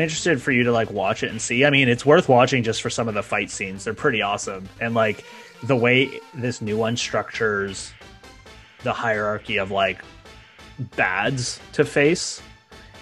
[0.00, 1.66] I'm interested for you to like watch it and see.
[1.66, 3.84] I mean, it's worth watching just for some of the fight scenes.
[3.84, 5.26] They're pretty awesome, and like
[5.62, 7.92] the way this new one structures
[8.82, 10.02] the hierarchy of like
[10.96, 12.40] bads to face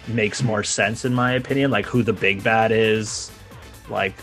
[0.08, 1.70] makes more sense in my opinion.
[1.70, 3.30] Like who the big bad is,
[3.88, 4.14] like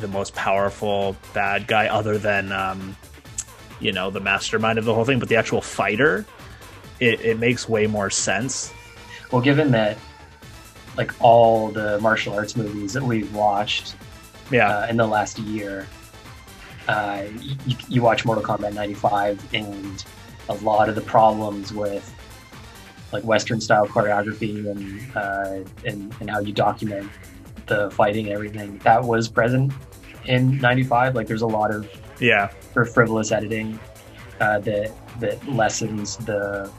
[0.00, 2.96] the most powerful bad guy, other than um,
[3.80, 6.24] you know the mastermind of the whole thing, but the actual fighter.
[7.00, 8.72] It, it makes way more sense.
[9.30, 9.98] Well, given that
[10.96, 13.96] like all the martial arts movies that we've watched
[14.50, 15.86] Yeah, uh, in the last year.
[16.86, 20.04] Uh, you, you watch Mortal Kombat 95, and
[20.48, 22.12] a lot of the problems with
[23.12, 27.10] like Western style choreography and, uh, and and how you document
[27.66, 29.72] the fighting and everything that was present
[30.26, 31.14] in 95.
[31.14, 31.88] Like there's a lot of
[32.20, 33.78] yeah, for frivolous editing
[34.40, 36.70] uh, that that lessens the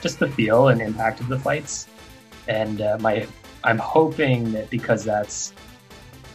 [0.00, 1.86] just the feel and impact of the fights.
[2.48, 3.26] And uh, my
[3.64, 5.52] I'm hoping that because that's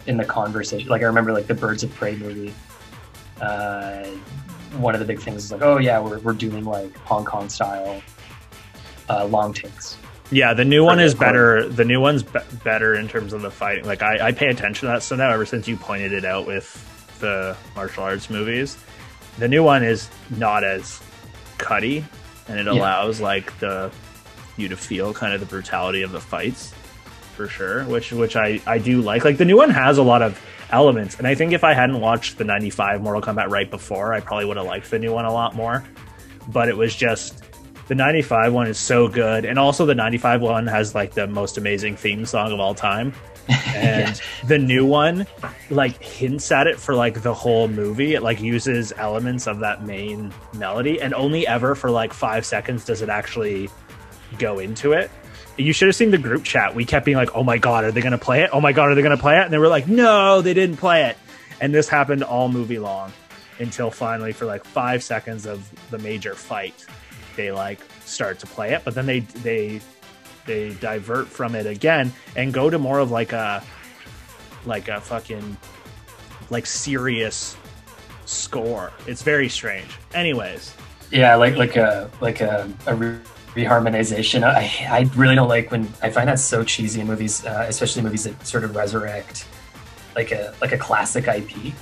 [0.05, 2.53] in the conversation, like I remember like the Birds of Prey movie.
[3.41, 4.03] Uh,
[4.77, 7.49] one of the big things is like, oh yeah, we're we're doing like Hong Kong
[7.49, 8.01] style
[9.09, 9.97] uh, long takes.
[10.31, 10.53] yeah.
[10.53, 11.67] The new one is better.
[11.67, 13.85] The new one's be- better in terms of the fighting.
[13.85, 15.29] Like I, I pay attention to that So now.
[15.31, 16.69] Ever since you pointed it out with
[17.19, 18.77] the martial arts movies,
[19.39, 21.01] the new one is not as
[21.57, 22.05] cutty,
[22.47, 22.73] and it Yeah.
[22.73, 23.91] allows like the
[24.57, 26.73] you to feel kind of the brutality of the fights
[27.35, 27.83] for sure.
[27.85, 29.25] Which which I I do like.
[29.25, 31.99] Like the new one has a lot of elements, and I think if I hadn't
[31.99, 35.25] watched the '95 Mortal Kombat right before, I probably would have liked the new one
[35.25, 35.83] a lot more.
[36.49, 37.43] But it was just
[37.87, 41.57] the 95 one is so good and also the 95 one has like the most
[41.57, 43.13] amazing theme song of all time
[43.75, 45.27] and the new one
[45.69, 49.83] like hints at it for like the whole movie it like uses elements of that
[49.83, 53.69] main melody and only ever for like five seconds does it actually
[54.37, 55.09] go into it.
[55.57, 56.73] You should have seen the group chat.
[56.75, 58.49] We kept being like oh my god are they gonna play it?
[58.53, 59.43] Oh my god are they gonna play it?
[59.43, 61.17] And they were like no they didn't play it.
[61.61, 63.11] And this happened all movie long
[63.59, 66.85] until finally for like five seconds of the major fight
[67.35, 68.83] they like start to play it.
[68.83, 69.81] But then they they
[70.45, 73.63] they divert from it again and go to more of like a
[74.65, 75.57] like a fucking
[76.49, 77.55] like serious
[78.25, 78.91] score.
[79.07, 79.97] It's very strange.
[80.13, 80.75] Anyways.
[81.11, 82.95] Yeah, like like a like a, a
[83.55, 84.43] reharmonization.
[84.43, 88.01] I I really don't like when I find that so cheesy in movies, uh, especially
[88.01, 89.45] movies that sort of resurrect
[90.15, 91.73] like a like a classic IP.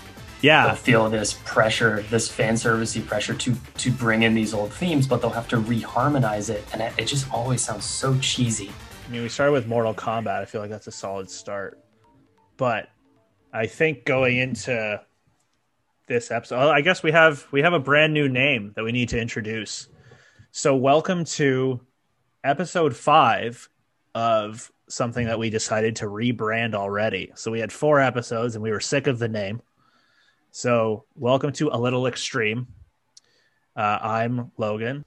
[0.41, 5.07] yeah feel this pressure, this fan servicey pressure to to bring in these old themes,
[5.07, 8.71] but they'll have to reharmonize it, and it, it just always sounds so cheesy.
[9.07, 10.41] I mean, we started with Mortal Kombat.
[10.41, 11.83] I feel like that's a solid start.
[12.55, 12.89] But
[13.51, 15.01] I think going into
[16.07, 19.09] this episode, I guess we have we have a brand new name that we need
[19.09, 19.87] to introduce.
[20.51, 21.79] So, welcome to
[22.43, 23.69] episode five
[24.13, 27.31] of something that we decided to rebrand already.
[27.35, 29.61] So, we had four episodes, and we were sick of the name.
[30.51, 32.67] So, welcome to a little extreme.
[33.77, 35.05] Uh, I'm Logan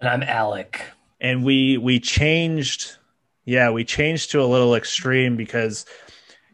[0.00, 0.82] And I'm Alec.
[1.20, 2.96] and we we changed
[3.44, 5.86] yeah we changed to a little extreme because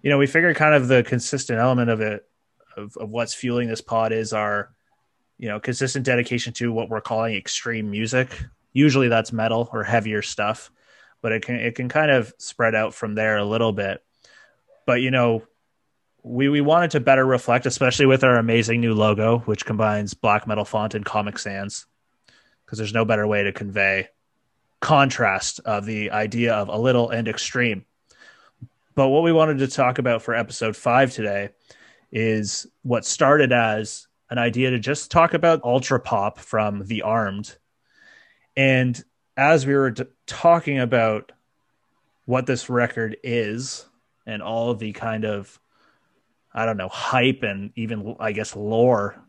[0.03, 2.29] you know we figured kind of the consistent element of it
[2.77, 4.75] of, of what's fueling this pod is our
[5.43, 8.43] you know consistent dedication to what we're calling extreme music
[8.73, 10.71] usually that's metal or heavier stuff
[11.21, 14.03] but it can it can kind of spread out from there a little bit
[14.87, 15.43] but you know
[16.23, 20.47] we we wanted to better reflect especially with our amazing new logo which combines black
[20.47, 21.87] metal font and comic sans
[22.65, 24.09] because there's no better way to convey
[24.81, 27.87] contrast of the idea of a little and extreme.
[28.95, 31.51] But what we wanted to talk about for episode five today
[32.11, 37.55] is what started as an idea to just talk about Ultrapop from The Armed.
[38.57, 38.99] And
[39.37, 41.33] as we were t- talking about
[42.25, 43.85] what this record is
[44.25, 45.61] and all the kind of,
[46.55, 49.23] I don't know, hype and even, I guess, lore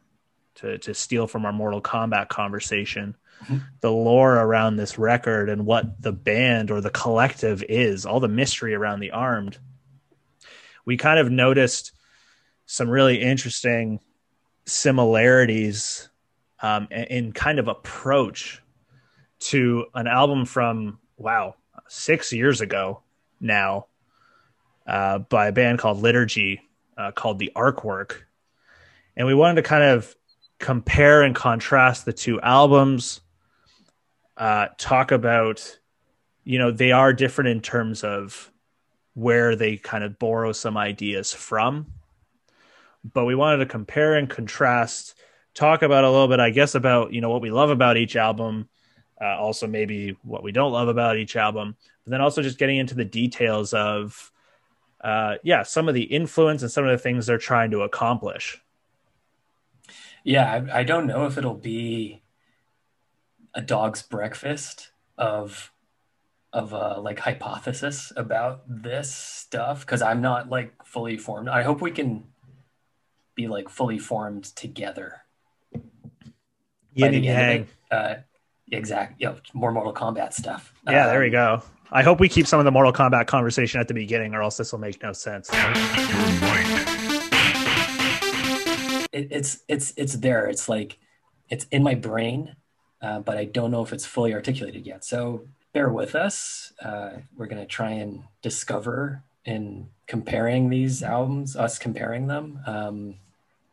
[0.55, 3.57] to, to steal from our Mortal Kombat conversation mm-hmm.
[3.81, 8.29] the lore around this record and what the band or the collective is, all the
[8.29, 9.57] mystery around the armed,
[10.85, 11.91] we kind of noticed
[12.67, 13.99] some really interesting
[14.65, 16.09] similarities
[16.61, 18.61] um, in- in kind of approach
[19.39, 21.55] to an album from wow
[21.87, 23.01] six years ago
[23.39, 23.87] now
[24.87, 26.61] uh, by a band called Liturgy
[26.97, 28.27] uh, called the Ark Work,
[29.15, 30.15] and we wanted to kind of
[30.59, 33.21] compare and contrast the two albums
[34.37, 35.79] uh, talk about,
[36.43, 38.51] you know, they are different in terms of
[39.13, 41.87] where they kind of borrow some ideas from.
[43.03, 45.15] But we wanted to compare and contrast,
[45.53, 48.15] talk about a little bit, I guess, about, you know, what we love about each
[48.15, 48.69] album,
[49.21, 52.77] uh, also maybe what we don't love about each album, but then also just getting
[52.77, 54.31] into the details of
[55.03, 58.61] uh, yeah, some of the influence and some of the things they're trying to accomplish.
[60.23, 62.23] Yeah, I, I don't know if it'll be
[63.53, 65.71] a dog's breakfast of
[66.53, 71.49] of a like hypothesis about this stuff because I'm not like fully formed.
[71.49, 72.25] I hope we can
[73.35, 75.21] be like fully formed together.
[76.93, 77.67] Yin and yang.
[77.89, 78.15] Uh,
[78.71, 79.19] exact.
[79.19, 80.73] Yeah, more Mortal Kombat stuff.
[80.87, 81.61] Yeah, um, there we go.
[81.91, 84.57] I hope we keep some of the Mortal Kombat conversation at the beginning, or else
[84.57, 85.49] this will make no sense.
[89.11, 90.47] It, it's it's it's there.
[90.47, 90.97] It's like
[91.49, 92.55] it's in my brain,
[93.01, 95.05] uh, but I don't know if it's fully articulated yet.
[95.05, 96.73] So bear with us.
[96.81, 102.59] Uh, we're going to try and discover in comparing these albums, us comparing them.
[102.65, 103.15] Um,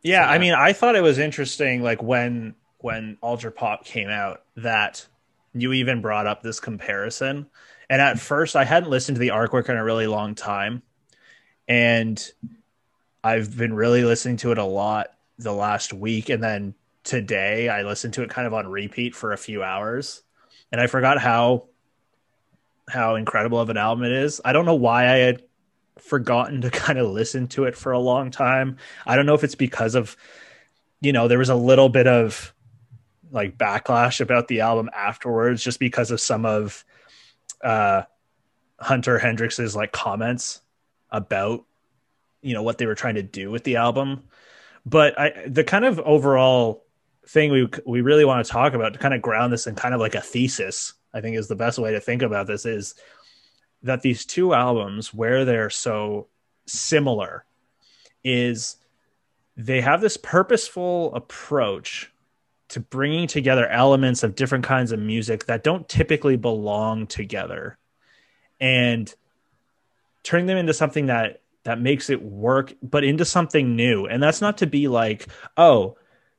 [0.01, 4.43] yeah, so, I mean, I thought it was interesting, like when when Ultrapop came out,
[4.55, 5.05] that
[5.53, 7.47] you even brought up this comparison.
[7.89, 10.81] And at first, I hadn't listened to the Ark Work in a really long time,
[11.67, 12.19] and
[13.23, 17.83] I've been really listening to it a lot the last week, and then today I
[17.83, 20.23] listened to it kind of on repeat for a few hours,
[20.71, 21.65] and I forgot how
[22.87, 24.41] how incredible of an album it is.
[24.43, 25.43] I don't know why I had
[26.01, 28.77] forgotten to kind of listen to it for a long time.
[29.05, 30.15] I don't know if it's because of,
[30.99, 32.53] you know, there was a little bit of
[33.31, 36.83] like backlash about the album afterwards, just because of some of
[37.63, 38.03] uh,
[38.79, 40.61] Hunter Hendrix's like comments
[41.09, 41.65] about,
[42.41, 44.23] you know, what they were trying to do with the album.
[44.85, 46.83] But I, the kind of overall
[47.27, 49.93] thing we we really want to talk about to kind of ground this in kind
[49.93, 52.95] of like a thesis I think is the best way to think about this is
[53.83, 56.27] that these two albums, where they're so
[56.65, 57.45] similar,
[58.23, 58.77] is
[59.57, 62.11] they have this purposeful approach
[62.69, 67.77] to bringing together elements of different kinds of music that don't typically belong together
[68.61, 69.13] and
[70.23, 74.07] turning them into something that that makes it work but into something new.
[74.07, 75.27] And that's not to be like
[75.57, 75.97] oh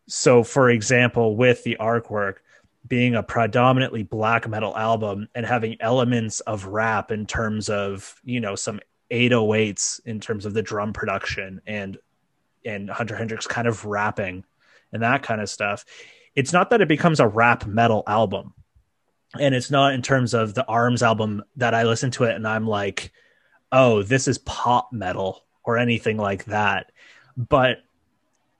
[0.09, 2.43] so for example with the Ark Work
[2.87, 8.41] being a predominantly black metal album and having elements of rap in terms of you
[8.41, 8.81] know some
[9.11, 11.99] 808s in terms of the drum production and
[12.65, 14.45] and Hunter Hendrix kind of rapping
[14.93, 15.85] and that kind of stuff.
[16.35, 18.55] It's not that it becomes a rap metal album.
[19.39, 22.47] And it's not in terms of the Armed's album that I listen to it and
[22.47, 23.13] I'm like,
[23.71, 26.93] oh, this is pop metal or anything like that.
[27.37, 27.79] But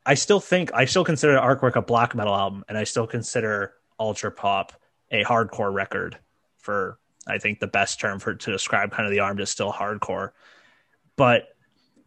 [0.05, 3.07] I still think I still consider Ark Work a black metal album and I still
[3.07, 4.71] consider Ultrapop
[5.11, 6.19] a hardcore record
[6.59, 9.73] for I think the best term for to describe kind of the Armed is still
[9.73, 10.31] hardcore.
[11.17, 11.55] But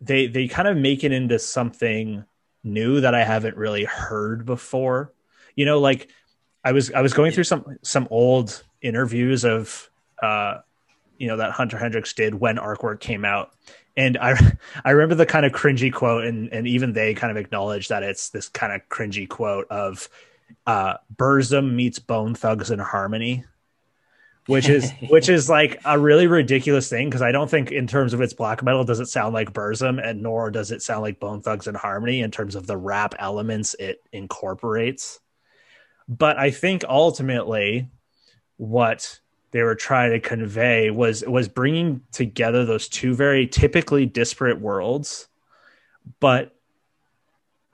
[0.02, 2.26] they they kind of make it into something
[2.64, 5.14] new that I haven't really heard before.
[5.56, 6.10] You know, like
[6.64, 9.90] I was I was going through some some old interviews of
[10.22, 10.60] uh
[11.18, 13.54] you know that Hunter Hendrix did when Ark Work came out.
[13.96, 14.36] And I
[14.86, 18.04] I remember the kind of cringy quote and and even they kind of acknowledge that
[18.04, 20.10] it's this kind of cringy quote of
[20.66, 23.46] uh, Burzum meets Bone Thugs-n-Harmony,
[24.48, 28.14] which is which is like a really ridiculous thing because I don't think in terms
[28.14, 31.20] of its black metal does it sound like Burzum, and nor does it sound like
[31.20, 35.20] Bone Thugs-n-Harmony in terms of the rap elements it incorporates.
[36.08, 37.90] But I think ultimately,
[38.58, 39.20] what
[39.52, 45.28] they were trying to convey was was bringing together those two very typically disparate worlds,
[46.20, 46.55] but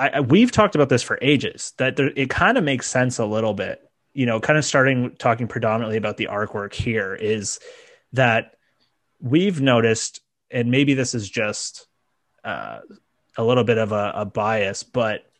[0.02, 3.26] I, we've talked about this for ages that there, it kind of makes sense a
[3.26, 3.88] little bit.
[4.14, 7.60] You know kind of starting talking predominantly about the Ark Work here is
[8.14, 8.56] that
[9.22, 11.88] we've noticed and maybe this is just
[12.44, 12.80] uh,
[13.38, 15.32] a little bit of a, a bias but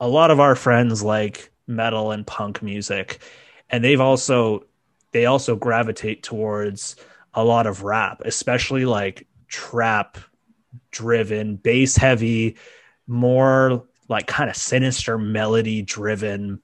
[0.00, 3.20] a lot of our friends like metal and punk music
[3.68, 4.64] and they've also
[5.12, 6.96] they also gravitate towards
[7.34, 10.16] a lot of rap especially like trap
[10.90, 12.56] driven bass heavy
[13.08, 16.60] more like kind of sinister melody driven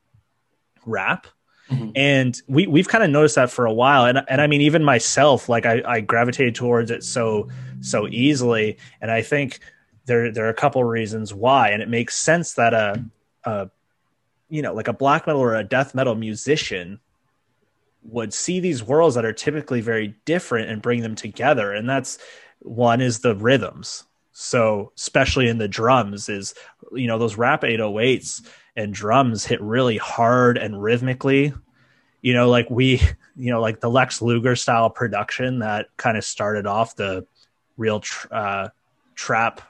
[0.86, 1.26] rap.
[1.70, 1.90] Mm-hmm.
[1.96, 4.04] And we we've kind of noticed that for a while.
[4.04, 7.48] And and I mean even myself, like I, I gravitated towards it so
[7.80, 8.78] so easily.
[9.00, 9.60] And I think
[10.04, 11.70] there there are a couple reasons why.
[11.70, 13.04] And it makes sense that a,
[13.44, 13.70] a
[14.50, 17.00] you know, like a black metal or a death metal musician
[18.02, 21.72] would see these worlds that are typically very different and bring them together.
[21.72, 22.18] And that's
[22.60, 26.54] one is the rhythms so especially in the drums is
[26.92, 31.54] you know those rap 808s and drums hit really hard and rhythmically.
[32.20, 33.00] You know like we
[33.36, 37.26] you know like the lex luger style production that kind of started off the
[37.76, 38.68] real uh,
[39.14, 39.62] trap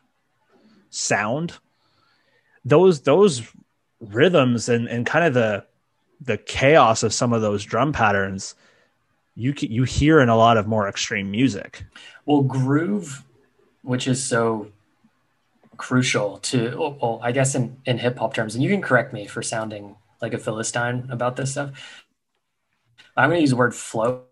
[0.89, 1.53] sound.
[2.65, 3.43] Those those
[4.01, 5.67] rhythms and and kind of the
[6.23, 8.55] the chaos of some of those drum patterns
[9.35, 11.85] you you hear in a lot of more extreme music.
[12.25, 13.23] Well groove
[13.85, 14.69] which is so
[15.77, 19.43] crucial to well i guess in, in hip-hop terms and you can correct me for
[19.43, 22.05] sounding like a philistine about this stuff
[23.17, 24.23] i'm going to use the word flow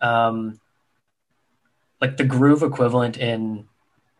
[0.00, 0.60] um,
[2.00, 3.66] like the groove equivalent in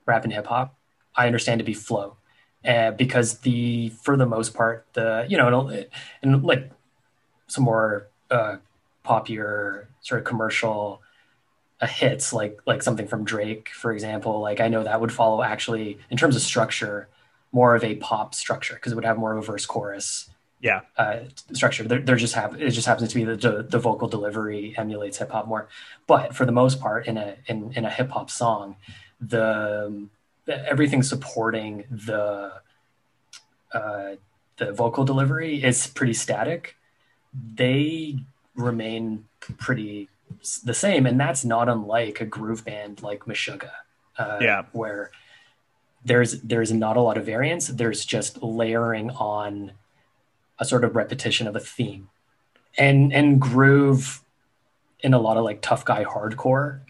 [0.06, 0.74] rap and hip-hop
[1.16, 2.16] i understand to be flow
[2.64, 5.86] uh, because the for the most part the you know and,
[6.22, 6.70] and like
[7.46, 8.56] some more uh,
[9.04, 11.00] popular sort of commercial
[11.80, 14.40] uh, hits like like something from Drake, for example.
[14.40, 17.08] Like I know that would follow actually in terms of structure
[17.52, 20.28] more of a pop structure because it would have more of a verse chorus
[20.60, 21.20] yeah uh,
[21.52, 21.84] structure.
[21.84, 25.30] There, there just have it just happens to be the the vocal delivery emulates hip
[25.30, 25.68] hop more,
[26.06, 28.76] but for the most part in a in in a hip hop song,
[29.20, 30.08] the
[30.48, 32.52] everything supporting the
[33.72, 34.16] uh,
[34.56, 36.76] the vocal delivery is pretty static.
[37.54, 38.16] They
[38.56, 40.08] remain pretty
[40.64, 43.70] the same, and that's not unlike a groove band like Meshuggah,
[44.18, 45.10] uh, yeah, where
[46.04, 47.68] there's there's not a lot of variance.
[47.68, 49.72] There's just layering on
[50.58, 52.08] a sort of repetition of a theme,
[52.76, 54.22] and and groove
[55.00, 56.80] in a lot of like tough guy hardcore.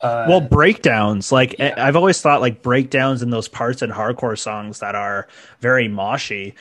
[0.00, 1.30] Uh, well, breakdowns.
[1.30, 1.74] Like yeah.
[1.76, 5.28] I've always thought, like breakdowns in those parts in hardcore songs that are
[5.60, 6.54] very moshy.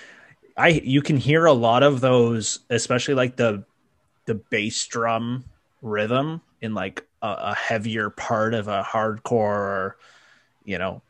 [0.58, 3.64] I you can hear a lot of those, especially like the
[4.26, 5.46] the bass drum
[5.82, 9.98] rhythm in like a, a heavier part of a hardcore or
[10.64, 11.02] you know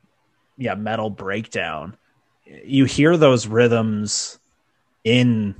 [0.58, 1.98] yeah metal breakdown.
[2.46, 4.40] You hear those rhythms
[5.04, 5.56] in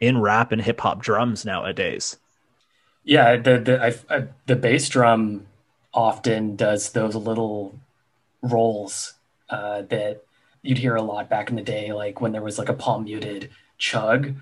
[0.00, 2.16] in rap and hip hop drums nowadays.
[3.04, 5.46] Yeah the the I, I, the bass drum
[5.92, 7.78] often does those little
[8.42, 9.14] rolls
[9.48, 10.22] uh, that
[10.62, 13.04] you'd hear a lot back in the day like when there was like a palm
[13.04, 14.34] muted chug.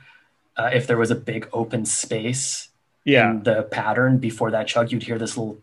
[0.56, 2.68] Uh, if there was a big open space
[3.04, 3.38] yeah.
[3.42, 5.58] the pattern before that chug, you'd hear this little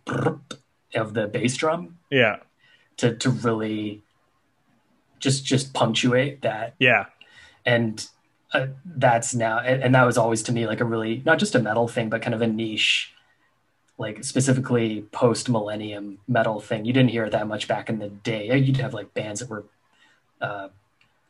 [0.95, 1.97] of the bass drum.
[2.09, 2.37] Yeah.
[2.97, 4.01] To to really
[5.19, 6.75] just just punctuate that.
[6.79, 7.05] Yeah.
[7.65, 8.05] And
[8.53, 11.55] uh, that's now and, and that was always to me like a really not just
[11.55, 13.13] a metal thing but kind of a niche
[13.99, 16.85] like specifically post millennium metal thing.
[16.85, 18.57] You didn't hear it that much back in the day.
[18.57, 19.65] You'd have like bands that were
[20.41, 20.69] uh,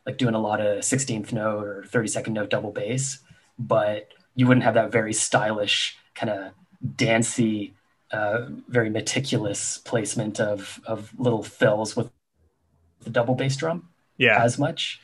[0.06, 3.18] like doing a lot of 16th note or 32nd note double bass,
[3.58, 6.52] but you wouldn't have that very stylish kind of
[6.96, 7.74] dancey,
[8.12, 12.10] uh, very meticulous placement of of little fills with
[13.00, 13.88] the double bass drum.
[14.16, 15.00] Yeah, as much.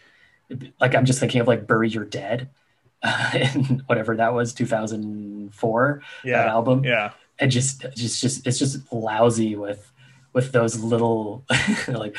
[0.81, 2.51] Like I'm just thinking of like "Bury Your Dead,"
[3.03, 6.03] uh, and whatever that was, 2004.
[6.25, 6.85] Yeah, that album.
[6.85, 9.93] Yeah, and just just just it's just lousy with
[10.33, 11.45] with those little
[11.89, 12.17] like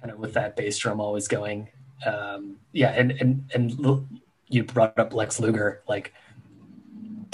[0.00, 1.68] kind of with that bass drum always going.
[2.04, 4.06] Um, yeah, and and and
[4.48, 6.12] you brought up Lex Luger, like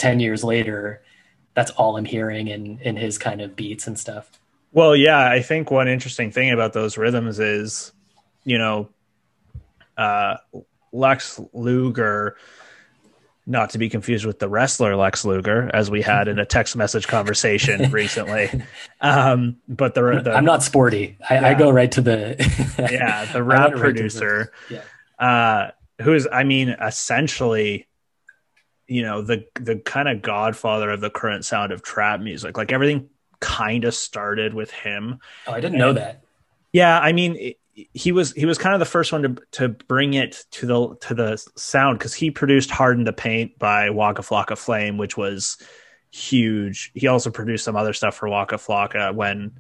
[0.03, 1.01] 10 years later,
[1.55, 4.29] that's all I'm hearing in, in his kind of beats and stuff.
[4.73, 7.93] Well, yeah, I think one interesting thing about those rhythms is,
[8.43, 8.89] you know,
[9.97, 10.39] uh,
[10.93, 12.37] Lex Luger,
[13.47, 16.75] not to be confused with the wrestler Lex Luger, as we had in a text
[16.75, 18.51] message conversation recently.
[19.01, 21.17] Um, but the, the, I'm not sporty.
[21.31, 21.49] I, yeah.
[21.49, 22.35] I, go right to the
[22.91, 24.51] yeah the rap producer.
[24.69, 24.83] Right
[25.21, 25.25] yeah.
[25.25, 25.71] Uh,
[26.03, 27.87] who's I mean essentially
[28.87, 32.57] you know the the kind of godfather of the current sound of trap music.
[32.57, 33.09] Like everything
[33.41, 35.19] kind of started with him.
[35.47, 36.23] Oh i didn't and, know that.
[36.73, 39.69] Yeah i mean it, he was he was kind of the first one to to
[39.69, 43.91] bring it to the to the sound because he produced Hard in the Paint by
[43.91, 45.57] waka flocka flame which was
[46.11, 46.93] huge.
[46.95, 49.53] He also produced some other stuff for waka flocka when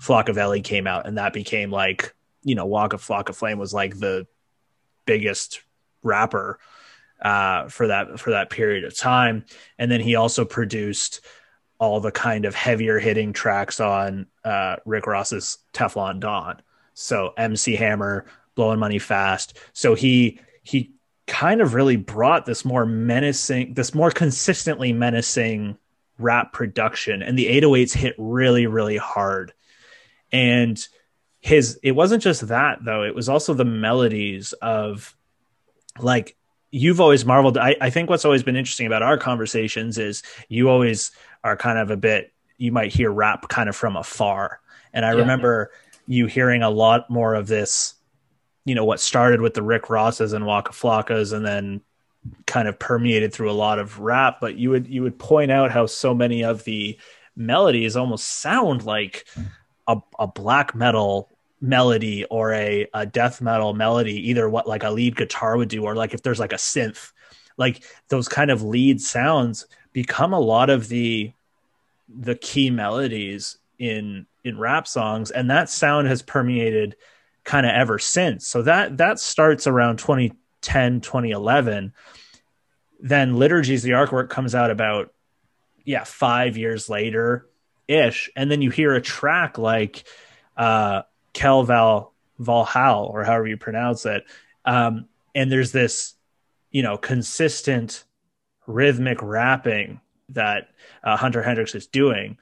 [0.00, 4.26] Flockaveli came out and that became like you know waka flocka flame was like the
[5.06, 5.62] biggest
[6.02, 6.58] rapper
[7.22, 9.44] uh, for that for that period of time.
[9.78, 11.20] And then he also produced
[11.78, 16.60] all the kind of heavier hitting tracks on uh, Rick Ross's Teflon Don.
[16.94, 19.58] So MC Hammer, blowing money fast.
[19.72, 20.92] So he he
[21.26, 25.78] kind of really brought this more menacing, this more consistently menacing
[26.18, 29.52] rap production, and the 808s hit really really hard.
[30.32, 30.78] And
[31.40, 35.16] his it wasn't just that though; it was also the melodies of
[35.98, 36.36] like
[36.70, 37.58] you've always marveled.
[37.58, 41.10] I, I think what's always been interesting about our conversations is you always
[41.44, 44.60] are kind of a bit, you might hear rap kind of from afar.
[44.92, 45.18] And I yeah.
[45.18, 45.72] remember
[46.06, 47.94] you hearing a lot more of this,
[48.64, 51.80] you know, what started with the Rick Rosses and Waka Flockas and then
[52.46, 54.38] kind of permeated through a lot of rap.
[54.40, 56.98] But you would, you would point out how so many of the
[57.36, 59.26] melodies almost sound like
[59.88, 61.29] a, a black metal
[61.60, 65.84] melody or a, a death metal melody, either what like a lead guitar would do,
[65.84, 67.12] or like if there's like a synth,
[67.56, 71.32] like those kind of lead sounds become a lot of the
[72.08, 76.96] the key melodies in in rap songs, and that sound has permeated
[77.44, 78.46] kind of ever since.
[78.46, 81.92] So that that starts around 2010, 2011.
[83.02, 85.12] Then Liturgy's, the Ark Work comes out about
[85.84, 87.46] yeah five years later
[87.88, 90.04] ish, and then you hear a track like
[90.56, 91.02] uh,
[91.32, 94.24] Kel Val Valhaal or however you pronounce it,
[94.64, 96.14] um, and there's this
[96.70, 98.04] you know consistent
[98.66, 100.68] rhythmic rapping that
[101.02, 102.38] uh, Hunter Hendrix is doing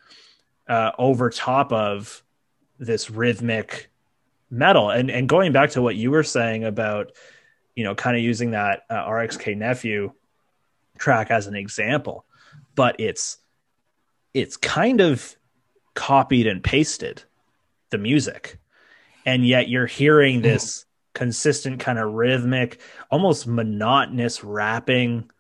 [0.69, 2.23] uh, over top of
[2.79, 3.91] this rhythmic
[4.51, 4.91] metal.
[4.91, 7.13] And and going back to what you were saying about,
[7.75, 10.13] you know, kind of using that uh, RXK nephew
[10.99, 12.25] track as an example,
[12.75, 13.39] but it's
[14.35, 15.37] it's kind of
[15.95, 17.23] copied and pasted
[17.91, 18.59] the music,
[19.29, 22.81] and yet you're hearing this consistent kind of rhythmic,
[23.11, 25.31] almost monotonous rapping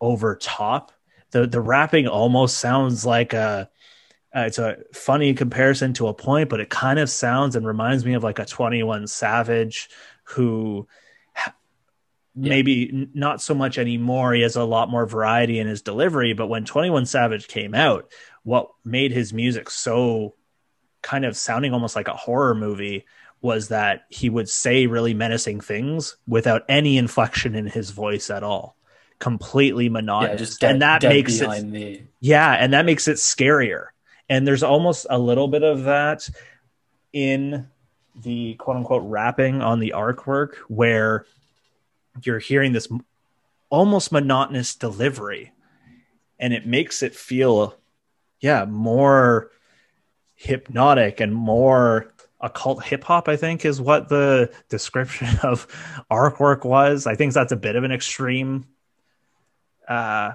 [0.00, 0.90] over top.
[1.30, 3.70] The the rapping almost sounds like a
[4.34, 8.04] uh, it's a funny comparison to a point, but it kind of sounds and reminds
[8.04, 9.88] me of like a 21 Savage
[10.24, 10.88] who
[11.34, 11.54] ha-
[12.34, 12.48] yeah.
[12.48, 14.32] maybe not so much anymore.
[14.32, 18.10] He has a lot more variety in his delivery, but when 21 Savage came out,
[18.42, 20.34] what made his music so
[21.02, 23.04] kind of sounding almost like a horror movie
[23.42, 28.44] was that he would say really menacing things without any inflection in his voice at
[28.44, 28.76] all.
[29.18, 30.58] Completely monotonous.
[30.60, 32.08] yeah, dead, and that makes it me.
[32.20, 33.88] yeah and that makes it scarier.
[34.28, 36.28] And there's almost a little bit of that
[37.12, 37.68] in
[38.20, 41.26] the quote unquote rapping on the Ark Work where
[42.22, 42.88] you're hearing this
[43.70, 45.52] almost monotonous delivery.
[46.38, 47.76] And it makes it feel
[48.40, 49.50] yeah more
[50.42, 55.66] hypnotic and more occult hip hop i think is what the description of
[56.10, 57.06] Ark Work was.
[57.06, 58.66] I think that's a bit of an extreme
[59.88, 60.32] uh,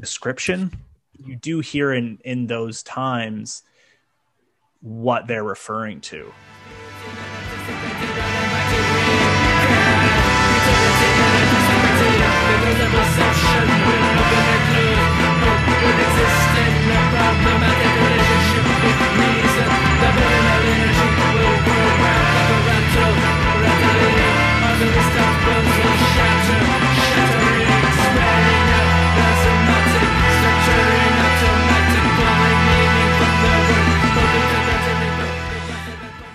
[0.00, 0.70] description,
[1.18, 3.62] you do hear in in those times
[4.80, 6.32] what they're referring to.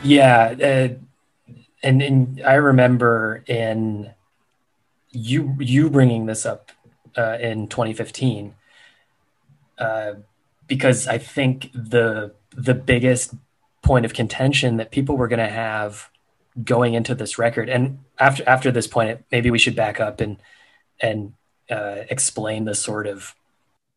[0.04, 1.00] Yeah, uh,
[1.82, 4.14] and and I remember in
[5.12, 6.72] you you bringing this up
[7.18, 8.54] uh, in 2015
[9.78, 10.14] uh,
[10.68, 13.34] because I think the the biggest
[13.82, 16.10] point of contention that people were going to have
[16.64, 20.38] going into this record and after after this point maybe we should back up and
[21.02, 21.34] and
[21.70, 23.34] uh, explain the sort of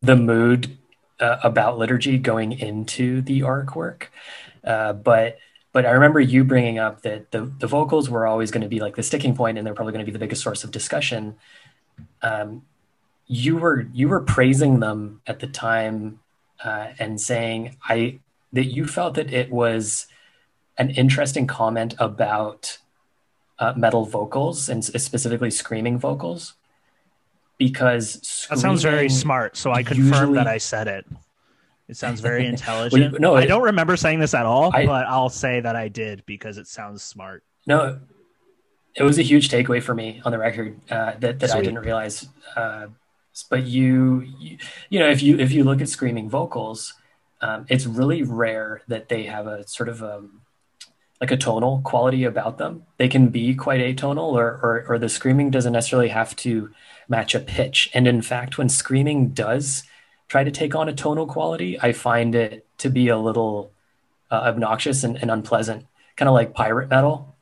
[0.01, 0.77] the mood
[1.19, 4.11] uh, about liturgy going into the Ark Work
[4.63, 5.37] uh, but
[5.77, 8.79] but I remember you bringing up that the, the vocals were always going to be
[8.79, 11.35] like the sticking point and they're probably going to be the biggest source of discussion.
[12.23, 12.63] Um,
[13.27, 16.19] you were you were praising them at the time
[16.63, 18.19] uh, and saying I
[18.53, 20.07] that you felt that it was
[20.77, 22.77] an interesting comment about
[23.59, 26.53] uh, metal vocals and specifically screaming vocals
[27.57, 29.57] because that sounds very smart.
[29.57, 31.05] So I confirm usually, that I said it.
[31.87, 33.13] It sounds very intelligent.
[33.13, 35.87] well, no, I don't remember saying this at all, I, but I'll say that I
[35.87, 37.43] did because it sounds smart.
[37.65, 37.99] No,
[38.95, 41.79] it was a huge takeaway for me on the record uh, that that I didn't
[41.79, 42.27] realize.
[42.55, 42.87] Uh,
[43.43, 44.57] but you, you,
[44.89, 46.93] you, know, if you if you look at screaming vocals,
[47.41, 50.41] um, it's really rare that they have a sort of a, um,
[51.19, 52.83] like a tonal quality about them.
[52.97, 56.71] They can be quite atonal, or, or or the screaming doesn't necessarily have to
[57.09, 57.89] match a pitch.
[57.93, 59.83] And in fact, when screaming does
[60.27, 63.71] try to take on a tonal quality, I find it to be a little
[64.29, 67.35] uh, obnoxious and, and unpleasant, kind of like pirate metal.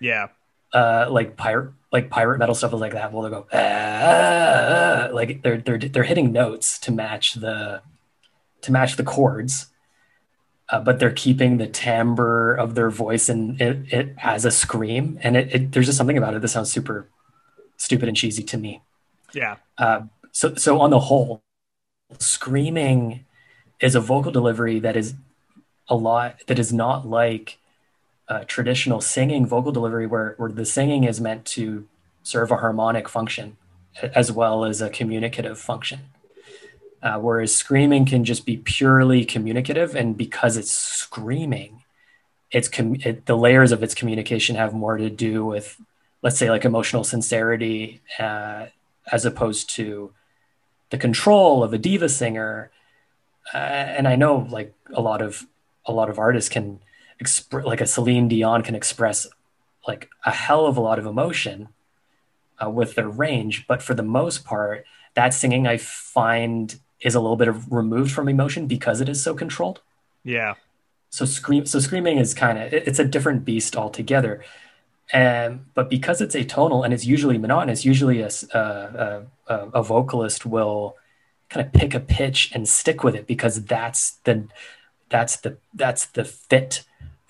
[0.00, 0.28] Yeah.
[0.72, 3.12] Uh, like pirate, like pirate metal stuff is like that.
[3.12, 7.82] Well, they go ah, like they're they're they're hitting notes to match the
[8.62, 9.66] to match the chords,
[10.68, 15.18] uh, but they're keeping the timbre of their voice and it, it as a scream.
[15.22, 17.08] And it, it, there's just something about it that sounds super
[17.76, 18.82] stupid and cheesy to me.
[19.32, 19.56] Yeah.
[19.78, 21.42] Uh, so so on the whole,
[22.18, 23.24] screaming
[23.80, 25.14] is a vocal delivery that is
[25.88, 27.58] a lot that is not like
[28.28, 31.86] uh, traditional singing vocal delivery where, where the singing is meant to
[32.22, 33.56] serve a harmonic function
[34.14, 36.00] as well as a communicative function.
[37.02, 41.82] Uh, whereas screaming can just be purely communicative and because it's screaming
[42.50, 45.80] it's com- it, the layers of its communication have more to do with
[46.22, 48.66] let's say like emotional sincerity uh,
[49.12, 50.12] as opposed to
[50.90, 52.70] the control of a diva singer.
[53.52, 55.46] Uh, and i know like a lot of
[55.86, 56.80] a lot of artists can
[57.18, 59.26] express, like a Celine Dion can express
[59.86, 61.68] like a hell of a lot of emotion
[62.64, 67.20] uh, with their range, but for the most part, that singing I find is a
[67.20, 69.80] little bit of removed from emotion because it is so controlled.
[70.24, 70.54] Yeah.
[71.10, 74.44] So scream, so screaming is kind of it's a different beast altogether.
[75.12, 79.52] And but because it's atonal and it's usually monotonous, usually a, a, a, uh, uh,
[79.52, 80.96] uh, a vocalist will
[81.48, 84.48] kind of pick a pitch and stick with it because that's the
[85.08, 86.84] that's the that's the fit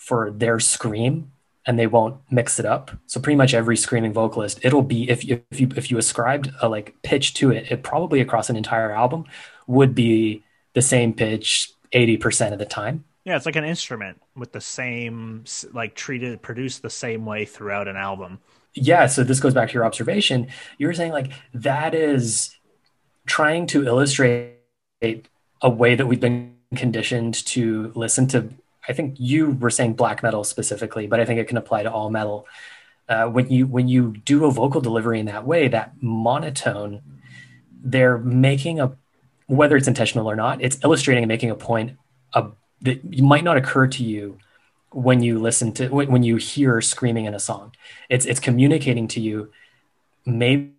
[0.08, 1.30] for their scream
[1.66, 2.90] and they won't mix it up.
[3.06, 6.50] So pretty much every screaming vocalist, it'll be if you if you if you ascribed
[6.62, 9.26] a like pitch to it, it probably across an entire album
[9.66, 10.42] would be
[10.72, 13.04] the same pitch 80% of the time.
[13.24, 15.44] Yeah, it's like an instrument with the same
[15.74, 18.38] like treated produced the same way throughout an album.
[18.72, 20.48] Yeah, so this goes back to your observation.
[20.78, 22.56] You were saying like that is
[23.26, 24.54] trying to illustrate
[25.02, 28.48] a way that we've been conditioned to listen to
[28.88, 31.92] I think you were saying black metal specifically, but I think it can apply to
[31.92, 32.46] all metal.
[33.08, 37.02] Uh, when you when you do a vocal delivery in that way, that monotone,
[37.82, 38.96] they're making a
[39.46, 41.96] whether it's intentional or not, it's illustrating and making a point
[42.34, 44.38] of, that might not occur to you
[44.90, 47.74] when you listen to when you hear screaming in a song.
[48.08, 49.50] It's it's communicating to you
[50.24, 50.77] maybe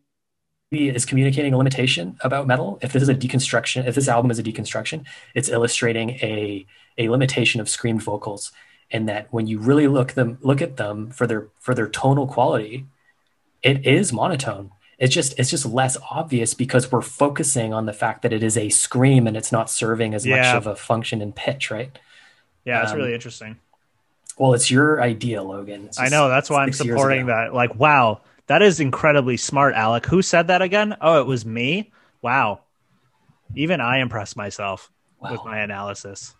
[0.71, 2.77] is communicating a limitation about metal.
[2.81, 6.65] If this is a deconstruction, if this album is a deconstruction, it's illustrating a
[6.97, 8.51] a limitation of screamed vocals,
[8.91, 12.27] and that when you really look them look at them for their for their tonal
[12.27, 12.85] quality,
[13.63, 14.71] it is monotone.
[14.99, 18.57] It's just it's just less obvious because we're focusing on the fact that it is
[18.57, 20.37] a scream and it's not serving as yeah.
[20.37, 21.97] much of a function in pitch, right?
[22.63, 23.57] Yeah, that's um, really interesting.
[24.37, 25.89] Well, it's your idea, Logan.
[25.97, 27.53] I know that's why I'm supporting that.
[27.53, 30.07] Like, wow, that is incredibly smart, Alec.
[30.07, 30.97] Who said that again?
[31.01, 31.91] Oh, it was me.
[32.23, 32.61] Wow.
[33.55, 35.31] Even I impressed myself wow.
[35.31, 36.33] with my analysis.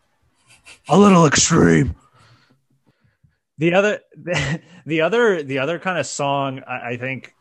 [0.89, 1.95] A little extreme.
[3.59, 7.35] The other, the, the other, the other kind of song I, I think,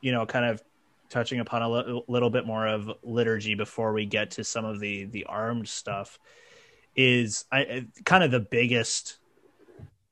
[0.00, 0.62] you know, kind of
[1.10, 5.04] touching upon a little bit more of liturgy before we get to some of the
[5.04, 6.18] the armed stuff
[6.96, 9.18] is I, kind of the biggest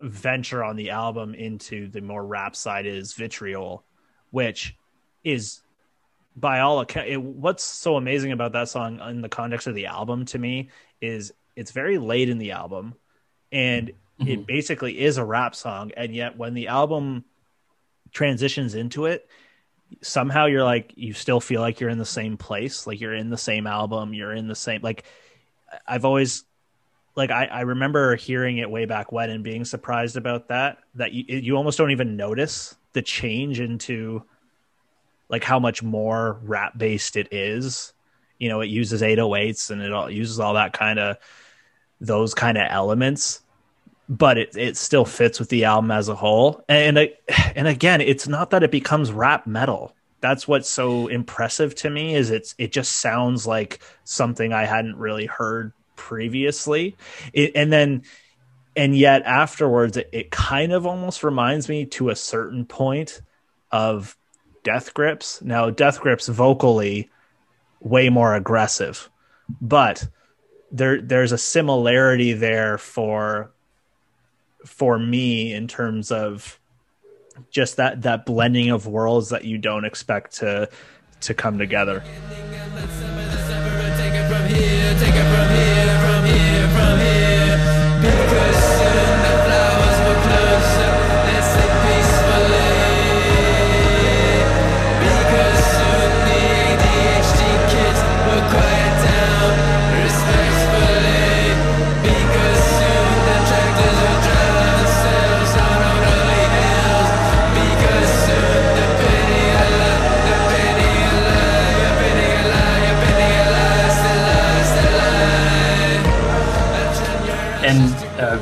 [0.00, 3.84] venture on the album into the more rap side is vitriol
[4.32, 4.76] which
[5.22, 5.60] is
[6.34, 10.24] by all accounts, what's so amazing about that song in the context of the album
[10.24, 12.94] to me is it's very late in the album
[13.52, 14.28] and mm-hmm.
[14.28, 15.92] it basically is a rap song.
[15.96, 17.24] And yet when the album
[18.12, 19.28] transitions into it,
[20.00, 22.86] somehow you're like, you still feel like you're in the same place.
[22.86, 24.14] Like you're in the same album.
[24.14, 25.04] You're in the same, like
[25.86, 26.44] I've always,
[27.14, 31.12] like I, I remember hearing it way back when and being surprised about that, that
[31.12, 34.24] you, you almost don't even notice the change into
[35.28, 37.92] like how much more rap based it is.
[38.38, 41.16] You know, it uses 808s and it all uses all that kind of
[42.00, 43.40] those kind of elements,
[44.08, 46.64] but it it still fits with the album as a whole.
[46.68, 46.98] And
[47.54, 49.94] and again, it's not that it becomes rap metal.
[50.20, 54.96] That's what's so impressive to me is it's it just sounds like something I hadn't
[54.96, 56.96] really heard previously.
[57.32, 58.02] It, and then
[58.74, 63.20] and yet afterwards it, it, kind of almost reminds me to a certain point
[63.70, 64.16] of
[64.64, 65.42] death grips.
[65.42, 67.10] Now death grips vocally
[67.80, 69.10] way more aggressive
[69.60, 70.06] but
[70.70, 73.50] there there's a similarity there for
[74.64, 76.58] for me in terms of
[77.50, 80.68] just that that blending of worlds that you don't expect to
[81.20, 82.02] to come together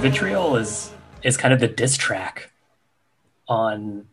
[0.00, 2.50] Vitriol is is kind of the diss track
[3.46, 4.06] on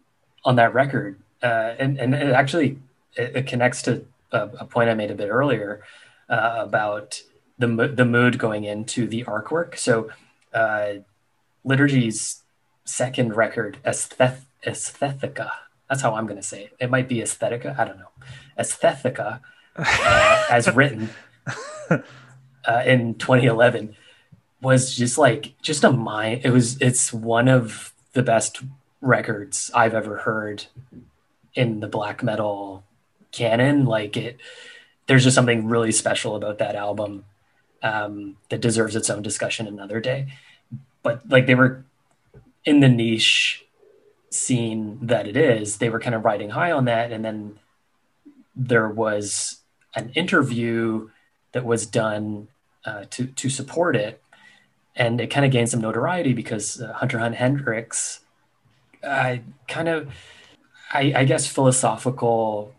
[0.43, 2.78] on that record, uh, and and it actually
[3.15, 5.82] it, it connects to a, a, point I made a bit earlier
[6.28, 7.21] uh, about
[7.58, 9.78] the the mood going into the Ark Work.
[9.78, 10.10] So,
[10.54, 10.95] uh,
[11.65, 12.43] Liturgy's
[12.84, 15.52] second record, Aesthet- Aesthetica.
[15.88, 16.76] That's how I'm going to say it.
[16.82, 17.80] It might be Aesthetica.
[17.80, 18.12] I don't know.
[18.60, 19.39] Aesthetica,
[19.78, 21.12] uh, as written
[21.89, 23.95] uh, in 2011
[24.62, 28.62] was just like just a mind it was it's one of the best
[29.02, 30.65] records i've ever heard
[31.54, 32.84] in the black metal
[33.32, 33.86] canon.
[33.86, 34.38] Like it
[35.08, 37.26] there's just something really special about that album
[37.82, 40.28] um, that deserves its own discussion another day.
[41.02, 41.86] But like they were
[42.65, 43.65] in the niche
[44.30, 47.12] scene that it is, they were kind of riding high on that.
[47.12, 47.60] And then
[48.56, 49.60] there was
[49.96, 51.10] an interview
[51.54, 52.50] that was done
[52.86, 54.22] uh, to to support it,
[54.97, 58.21] and it kind of gained some notoriety because uh, Hunter Hunt-Hendrix,
[59.03, 60.12] uh, kind of,
[60.91, 62.73] I, I guess, philosophical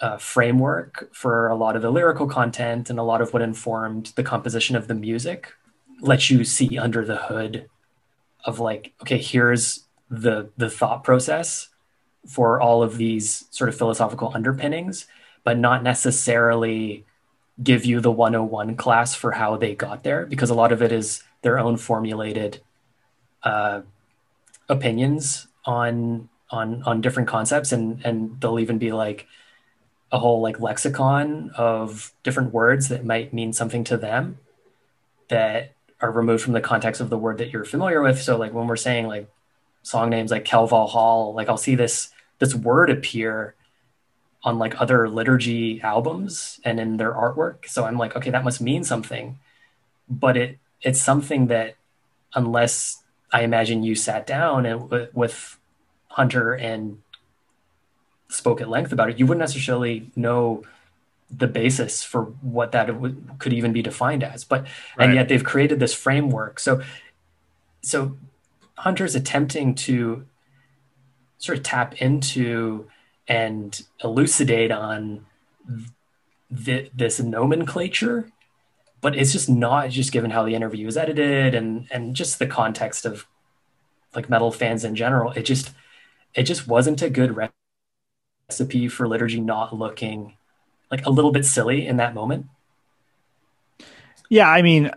[0.00, 4.12] uh, framework for a lot of the lyrical content and a lot of what informed
[4.16, 5.52] the composition of the music
[6.00, 7.68] lets you see under the hood
[8.44, 11.68] of like okay here's the the thought process
[12.24, 15.06] for all of these sort of philosophical underpinnings
[15.42, 17.04] but not necessarily
[17.60, 20.92] give you the 101 class for how they got there because a lot of it
[20.92, 22.60] is their own formulated
[23.42, 23.82] uh,
[24.68, 29.26] opinions on on on different concepts and and they'll even be like
[30.10, 34.38] a whole like lexicon of different words that might mean something to them
[35.28, 38.20] that are removed from the context of the word that you're familiar with.
[38.20, 39.28] So like when we're saying like
[39.82, 43.54] song names like Kel Hall, like I'll see this this word appear
[44.44, 47.66] on like other liturgy albums and in their artwork.
[47.66, 49.38] So I'm like, okay, that must mean something.
[50.08, 51.76] But it it's something that
[52.34, 55.58] unless I imagine you sat down and with
[56.08, 57.02] Hunter and
[58.28, 60.62] spoke at length about it, you wouldn't necessarily know
[61.30, 62.88] the basis for what that
[63.38, 64.62] could even be defined as but
[64.96, 65.06] right.
[65.06, 66.80] and yet they've created this framework so
[67.82, 68.16] so
[68.76, 70.24] hunter's attempting to
[71.36, 72.86] sort of tap into
[73.28, 75.26] and elucidate on
[76.64, 78.30] th- this nomenclature
[79.00, 82.46] but it's just not just given how the interview is edited and and just the
[82.46, 83.26] context of
[84.14, 85.72] like metal fans in general it just
[86.34, 87.36] it just wasn't a good
[88.48, 90.34] recipe for liturgy not looking
[90.90, 92.46] like a little bit silly in that moment.
[94.28, 94.90] Yeah, I mean,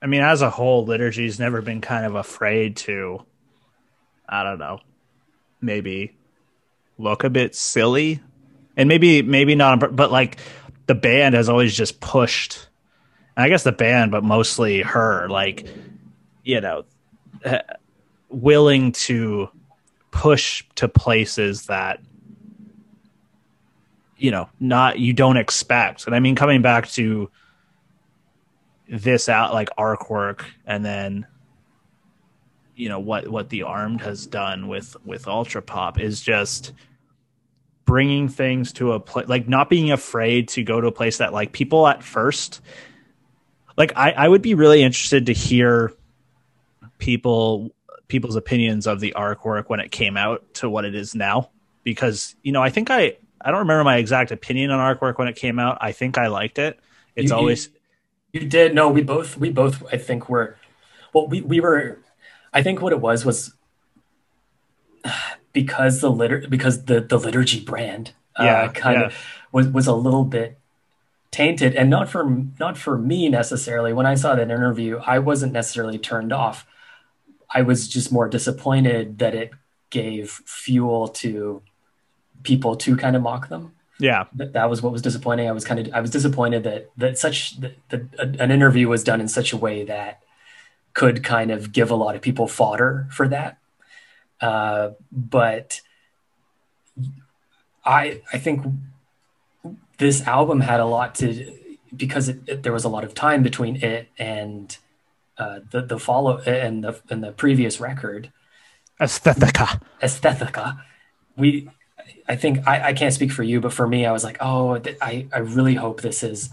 [0.00, 3.24] I mean, as a whole, liturgy's never been kind of afraid to,
[4.28, 4.80] I don't know,
[5.60, 6.16] maybe
[6.98, 8.20] look a bit silly,
[8.76, 10.38] and maybe maybe not, but like
[10.86, 12.68] the band has always just pushed.
[13.36, 15.66] I guess the band, but mostly her, like
[16.44, 16.84] you know,
[17.44, 17.60] uh,
[18.28, 19.48] willing to
[20.10, 22.00] push to places that
[24.18, 27.30] you know not you don't expect and i mean coming back to
[28.92, 31.26] this out like Ark Work and then
[32.76, 36.72] you know what what the armed has done with with Ultrapop is just
[37.84, 41.32] bringing things to a place like not being afraid to go to a place that
[41.32, 42.60] like people at first
[43.76, 45.92] like i i would be really interested to hear
[46.98, 47.70] people
[48.06, 51.50] people's opinions of the Ark Work when it came out to what it is now
[51.82, 55.18] because you know i think i I don't remember my exact opinion on Ark Work
[55.18, 55.78] when it came out.
[55.80, 56.78] I think I liked it.
[57.16, 57.68] It's you, always
[58.32, 58.74] you, you did.
[58.74, 60.56] No, we both we both I think were
[61.12, 61.98] well we we were
[62.52, 63.52] I think what it was was
[65.52, 69.06] because the litter because the the liturgy brand uh, yeah, kind yeah.
[69.06, 69.14] of
[69.52, 70.58] was was a little bit
[71.30, 75.52] tainted and not for not for me necessarily when i saw that interview i wasn't
[75.52, 76.66] necessarily turned off
[77.54, 79.50] i was just more disappointed that it
[79.92, 81.62] gave fuel to
[82.42, 83.72] people to kind of mock them.
[84.00, 85.48] Yeah, that, that was what was disappointing.
[85.48, 89.04] I was kind of I was disappointed that that such that, that an interview was
[89.04, 90.20] done in such a way that
[90.94, 93.58] could kind of give a lot of people fodder for that.
[94.42, 95.80] Uh, but
[97.84, 98.66] I I think
[99.98, 101.52] this album had a lot to
[101.94, 104.76] because it, it, there was a lot of time between it and
[105.38, 108.32] uh, the the follow and the and the previous record.
[109.00, 109.80] Aesthetica.
[110.02, 110.82] Aesthetica.
[111.36, 111.70] We
[112.28, 114.78] I think I, I can't speak for you, but for me, I was like, oh,
[114.78, 116.50] th- I, I really hope this is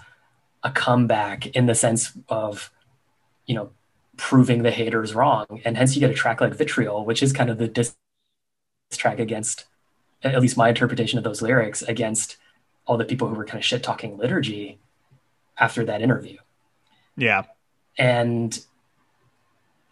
[0.63, 2.71] a comeback in the sense of,
[3.45, 3.71] you know,
[4.19, 5.61] proving the haters wrong.
[5.63, 7.95] And hence you get a track like Vitriol, which is kind of the diss
[8.91, 9.65] track against,
[10.23, 12.35] at least my interpretation of those lyrics, against
[12.85, 14.79] all the people who were kind of shit talking liturgy
[15.57, 16.37] after that interview.
[17.15, 17.43] Yeah.
[17.97, 18.59] And,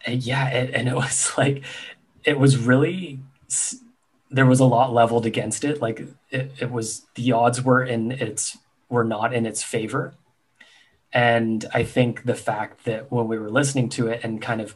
[0.04, 1.64] and yeah, and, and it was like,
[2.24, 3.20] it was really
[4.30, 5.80] there was a lot leveled against it.
[5.80, 8.58] Like it, it was the odds were in its
[8.90, 10.14] were not in its favor.
[11.12, 14.74] And I think the fact that when we were listening to it and kind of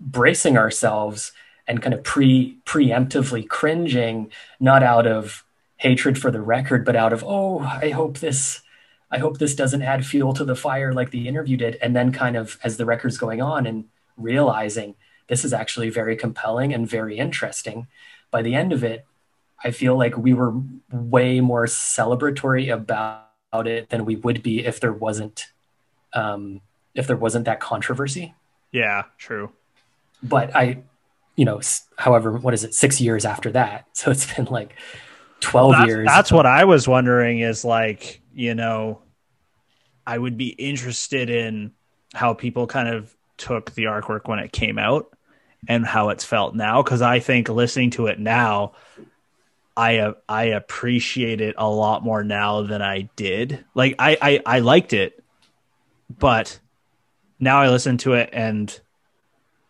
[0.00, 1.32] bracing ourselves
[1.66, 5.44] and kind of pre preemptively cringing, not out of
[5.76, 8.62] hatred for the record, but out of, oh, I hope this
[9.10, 11.76] I hope this doesn't add fuel to the fire like the interview did.
[11.76, 13.84] And then kind of as the record's going on and
[14.16, 14.96] realizing
[15.28, 17.86] this is actually very compelling and very interesting
[18.30, 19.06] by the end of it,
[19.62, 20.54] I feel like we were
[20.90, 23.28] way more celebratory about
[23.66, 25.46] it than we would be if there wasn't
[26.14, 26.60] um,
[26.94, 28.34] if there wasn't that controversy.
[28.72, 29.52] Yeah, true.
[30.22, 30.78] but I,
[31.36, 31.60] you know,
[31.96, 33.86] however, what is it, six years after that?
[33.94, 34.74] So it's been like
[35.40, 36.06] 12 that's, years.
[36.06, 39.00] That's what I was wondering is like, you know,
[40.06, 41.72] I would be interested in
[42.12, 45.06] how people kind of took the Ark Work when it came out
[45.68, 46.82] and how it's felt now.
[46.82, 48.72] Cause I think listening to it now,
[49.76, 53.64] I I appreciate it a lot more now than I did.
[53.74, 55.23] Like I, I I liked it,
[56.18, 56.58] but
[57.38, 58.80] now I listen to it and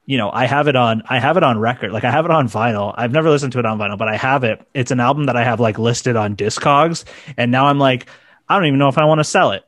[0.06, 1.92] you know, I have it on I have it on record.
[1.92, 2.94] Like I have it on vinyl.
[2.96, 4.60] I've never listened to it on vinyl, but I have it.
[4.74, 7.04] It's an album that I have like listed on Discogs
[7.36, 8.06] and now I'm like
[8.48, 9.64] I don't even know if I want to sell it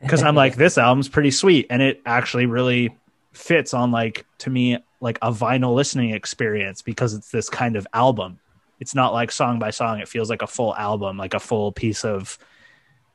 [0.00, 2.96] because I'm like this album's pretty sweet and it actually really
[3.32, 7.86] fits on like to me like a vinyl listening experience because it's this kind of
[7.92, 8.38] album.
[8.80, 10.00] It's not like song by song.
[10.00, 12.38] It feels like a full album, like a full piece of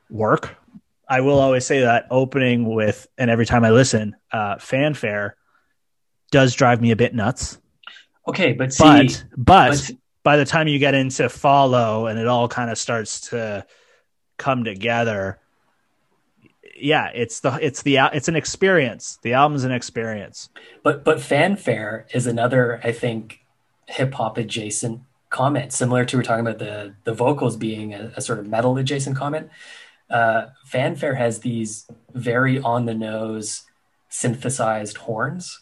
[0.10, 0.56] work.
[1.10, 5.36] I will always say that opening with, and every time I listen, uh, fanfare
[6.32, 7.60] does drive me a bit nuts.
[8.28, 9.91] Okay, but see, but, but, but
[10.24, 13.65] by the time you get into follow and it all kind of starts to
[14.38, 15.39] come together,
[16.78, 19.17] yeah, it's the it's the it's an experience.
[19.24, 20.50] The album's an experience.
[20.84, 23.39] But but fanfare is another, I think,
[23.88, 28.22] hip hop adjacent comment, similar to we're talking about the the vocals being a, a
[28.22, 29.50] sort of metal adjacent comment
[30.10, 33.63] uh, fanfare has these very on the nose
[34.10, 35.60] synthesized horns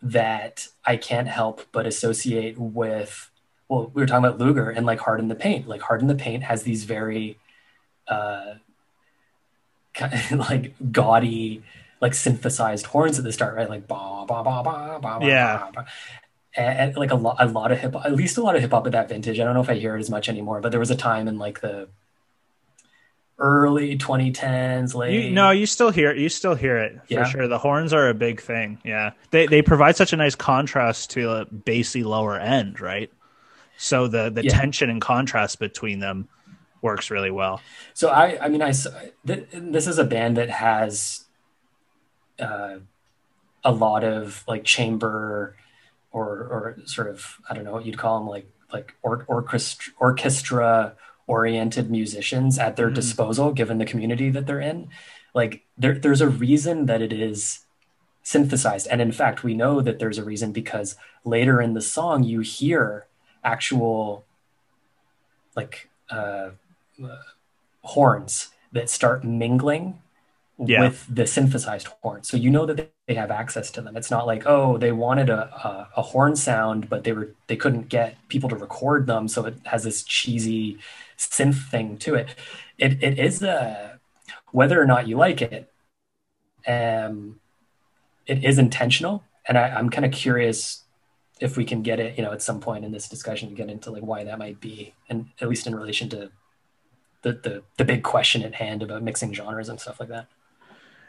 [0.00, 3.30] that I can't help but associate with.
[3.68, 5.66] Well, we were talking about Luger and like Hard in the Paint.
[5.66, 7.38] Like Hard in the Paint has these very,
[8.06, 8.54] uh,
[9.94, 11.64] kind of like gaudy,
[12.00, 13.68] like synthesized horns at the start, right?
[13.68, 15.66] Like ba ba ba ba ba yeah.
[15.66, 15.86] Ba, ba.
[16.54, 18.70] And, and like a lot, a lot of hip, at least a lot of hip
[18.70, 19.40] hop at that vintage.
[19.40, 21.26] I don't know if I hear it as much anymore, but there was a time
[21.26, 21.88] in like the
[23.38, 27.24] early 2010s late you, no you still hear it you still hear it for yeah.
[27.24, 31.10] sure the horns are a big thing yeah they they provide such a nice contrast
[31.10, 33.12] to a bassy lower end right
[33.76, 34.58] so the the yeah.
[34.58, 36.26] tension and contrast between them
[36.80, 37.60] works really well
[37.92, 41.24] so i i mean i th- this is a band that has
[42.38, 42.76] uh,
[43.64, 45.56] a lot of like chamber
[46.10, 49.92] or or sort of i don't know what you'd call them like like or, orchestra
[49.98, 50.94] orchestra
[51.26, 52.94] oriented musicians at their mm.
[52.94, 54.88] disposal given the community that they're in
[55.34, 57.60] like there, there's a reason that it is
[58.22, 62.22] synthesized and in fact we know that there's a reason because later in the song
[62.22, 63.06] you hear
[63.44, 64.24] actual
[65.56, 66.50] like uh,
[67.02, 67.16] uh,
[67.82, 70.00] horns that start mingling
[70.58, 70.82] yeah.
[70.82, 72.22] with the synthesized horn.
[72.22, 73.96] So you know that they have access to them.
[73.96, 77.56] It's not like oh they wanted a, a, a horn sound, but they were they
[77.56, 80.78] couldn't get people to record them, so it has this cheesy
[81.16, 82.34] synth thing to it.
[82.78, 83.98] It it is a
[84.52, 85.72] whether or not you like it,
[86.66, 87.40] um,
[88.26, 90.84] it is intentional, and I, I'm kind of curious
[91.40, 93.68] if we can get it, you know, at some point in this discussion, to get
[93.68, 96.30] into like why that might be, and at least in relation to
[97.22, 100.28] the the the big question at hand about mixing genres and stuff like that.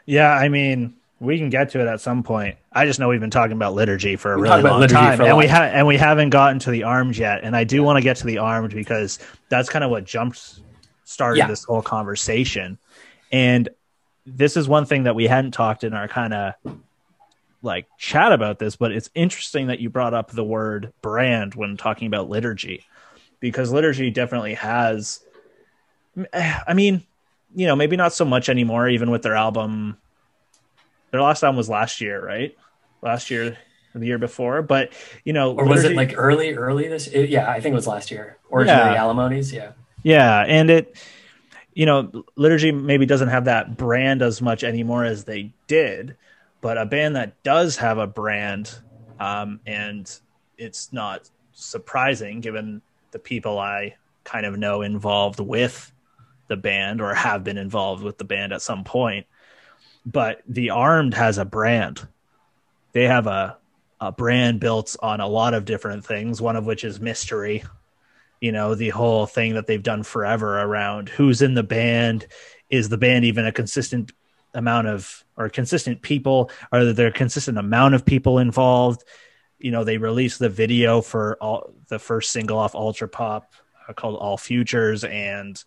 [0.06, 2.56] Yeah, I mean, we can get to it at some point.
[2.72, 5.36] I just know we've been talking about liturgy for a we really long time, and
[5.36, 7.40] we have and we haven't gotten to the armed yet.
[7.42, 7.82] And I do yeah.
[7.82, 10.60] want to get to the armed because that's kind of what jumped
[11.04, 11.46] started yeah.
[11.46, 12.78] this whole conversation.
[13.32, 13.68] And
[14.26, 16.54] this is one thing that we hadn't talked in our kind of
[17.62, 21.76] like chat about this, but it's interesting that you brought up the word brand when
[21.76, 22.84] talking about liturgy,
[23.40, 25.20] because liturgy definitely has.
[26.32, 27.02] I mean,
[27.54, 29.96] you know, maybe not so much anymore, even with their album.
[31.10, 32.56] Their last album was last year, right?
[33.02, 33.56] Last year
[33.94, 34.92] the year before, but
[35.24, 37.06] you know, or was it like early, early this?
[37.08, 38.38] It, yeah, I think it was last year.
[38.52, 39.02] Originally, yeah.
[39.02, 39.72] Alimonies, yeah,
[40.02, 40.96] yeah, and it,
[41.74, 46.16] you know, liturgy maybe doesn't have that brand as much anymore as they did,
[46.60, 48.74] but a band that does have a brand,
[49.18, 50.18] um, and
[50.56, 55.92] it's not surprising given the people I kind of know involved with
[56.48, 59.26] the band or have been involved with the band at some point.
[60.10, 62.06] But the Armed has a brand.
[62.92, 63.58] They have a
[64.00, 67.64] a brand built on a lot of different things, one of which is mystery.
[68.40, 72.26] You know, the whole thing that they've done forever around who's in the band,
[72.70, 74.12] is the band even a consistent
[74.54, 79.04] amount of or consistent people, are there a consistent amount of people involved?
[79.58, 83.42] You know, they released the video for all the first single off Ultrapop
[83.88, 85.62] uh, called All Futures and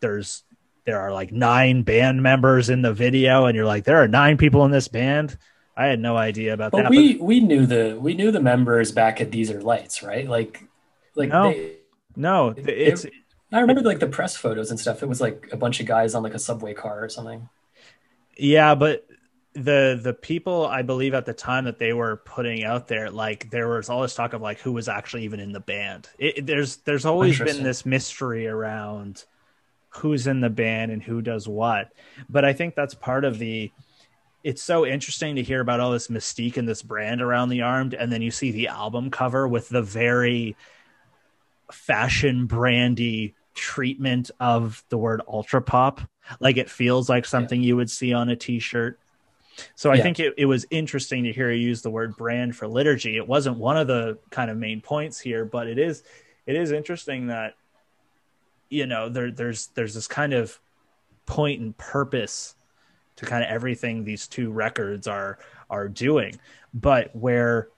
[0.00, 0.42] there's
[0.84, 4.36] there are like nine band members in the video and you're like there are nine
[4.36, 5.36] people in this band?
[5.76, 7.24] I had no idea about but that we but...
[7.24, 10.28] we knew the we knew the members back at these are lights right?
[10.28, 10.62] Like
[11.14, 11.52] like no.
[11.52, 11.76] they,
[12.16, 13.12] no it's it,
[13.52, 15.02] i remember like the press photos and stuff.
[15.02, 17.48] It was like a bunch of guys on like a subway car or something.
[18.36, 19.06] Yeah but
[19.54, 23.50] the the people I believe at the time that they were putting out there, like
[23.50, 26.08] there was all this talk of like who was actually even in the band.
[26.18, 29.24] It, there's there's always been this mystery around
[29.96, 31.92] who's in the band and who does what.
[32.28, 33.72] But I think that's part of the.
[34.42, 37.94] It's so interesting to hear about all this mystique and this brand around the armed,
[37.94, 40.54] and then you see the album cover with the very
[41.72, 46.02] fashion brandy treatment of the word ultra pop.
[46.40, 47.68] Like it feels like something yeah.
[47.68, 48.98] you would see on a t-shirt
[49.74, 50.02] so I yeah.
[50.02, 53.16] think it, it was interesting to hear you use the word brand for liturgy.
[53.16, 56.02] It wasn't one of the kind of main points here, but it is
[56.46, 57.54] it is interesting that
[58.68, 60.58] you know there there's there's this kind of
[61.26, 62.54] point and purpose
[63.16, 65.38] to kind of everything these two records are
[65.70, 66.38] are doing.
[66.72, 67.68] But where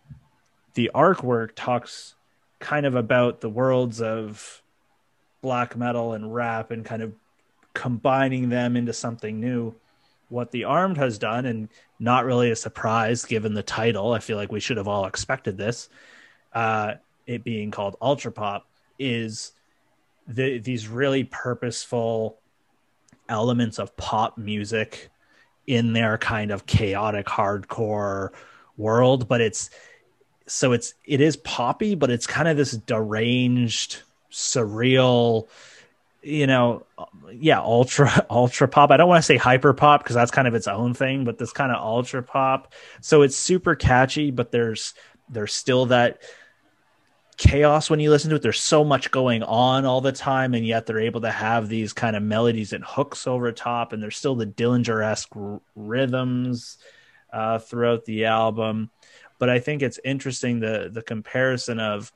[0.75, 2.15] the Ark Work talks
[2.59, 4.63] kind of about the worlds of
[5.43, 7.13] black metal and rap and kind of
[7.75, 9.75] combining them into something new
[10.29, 11.69] what the armed has done and
[12.01, 15.59] not really a surprise given the title i feel like we should have all expected
[15.59, 15.89] this
[16.55, 16.95] uh,
[17.27, 18.67] it being called ultra pop
[18.99, 19.53] is
[20.27, 22.39] the, these really purposeful
[23.29, 25.11] elements of pop music
[25.67, 28.31] in their kind of chaotic hardcore
[28.77, 29.71] world but it's
[30.47, 35.49] so it's it is poppy but it's kind of this deranged surreal
[36.27, 36.85] you know,
[37.33, 38.91] yeah, ultra ultra pop.
[38.91, 41.39] I don't want to say hyper pop because that's kind of its own thing, but
[41.39, 42.75] this kind of ultra pop.
[43.01, 44.95] So it's super catchy, but there's
[45.29, 46.21] there's still that
[47.37, 48.43] chaos when you listen to it.
[48.43, 51.93] There's so much going on all the time, and yet they're able to have these
[51.93, 56.79] kind of melodies and hooks over top, and there's still the Dillinger esque r- rhythms
[57.33, 58.91] uh, throughout the album.
[59.39, 62.13] But I think it's interesting the the comparison of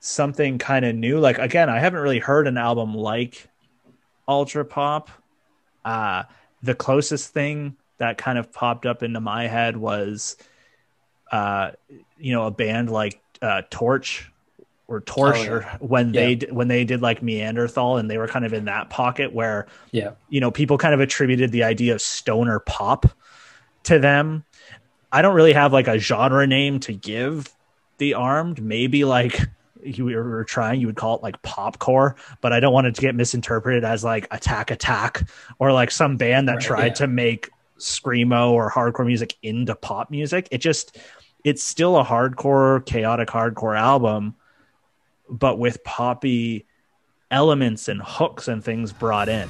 [0.00, 1.18] something kind of new.
[1.18, 3.48] Like again, I haven't really heard an album like
[4.28, 5.08] Ultrapop.
[5.84, 6.24] Uh
[6.62, 10.36] the closest thing that kind of popped up into my head was
[11.32, 11.70] uh
[12.18, 14.30] you know a band like uh Torche
[14.90, 15.76] or oh, torture oh, yeah.
[15.80, 16.34] when yeah.
[16.34, 19.66] they when they did like Meanderthal and they were kind of in that pocket where
[19.92, 23.06] yeah you know people kind of attributed the idea of stoner pop
[23.84, 24.44] to them.
[25.12, 27.48] I don't really have like a genre name to give
[27.98, 29.40] the armed maybe like
[29.82, 33.00] you were trying, you would call it like popcore, but I don't want it to
[33.00, 35.28] get misinterpreted as like attack attack
[35.58, 36.94] or like some band that right, tried yeah.
[36.94, 40.48] to make screamo or hardcore music into pop music.
[40.50, 40.98] It just
[41.44, 44.34] it's still a hardcore, chaotic hardcore album,
[45.30, 46.66] but with poppy
[47.30, 49.48] elements and hooks and things brought in.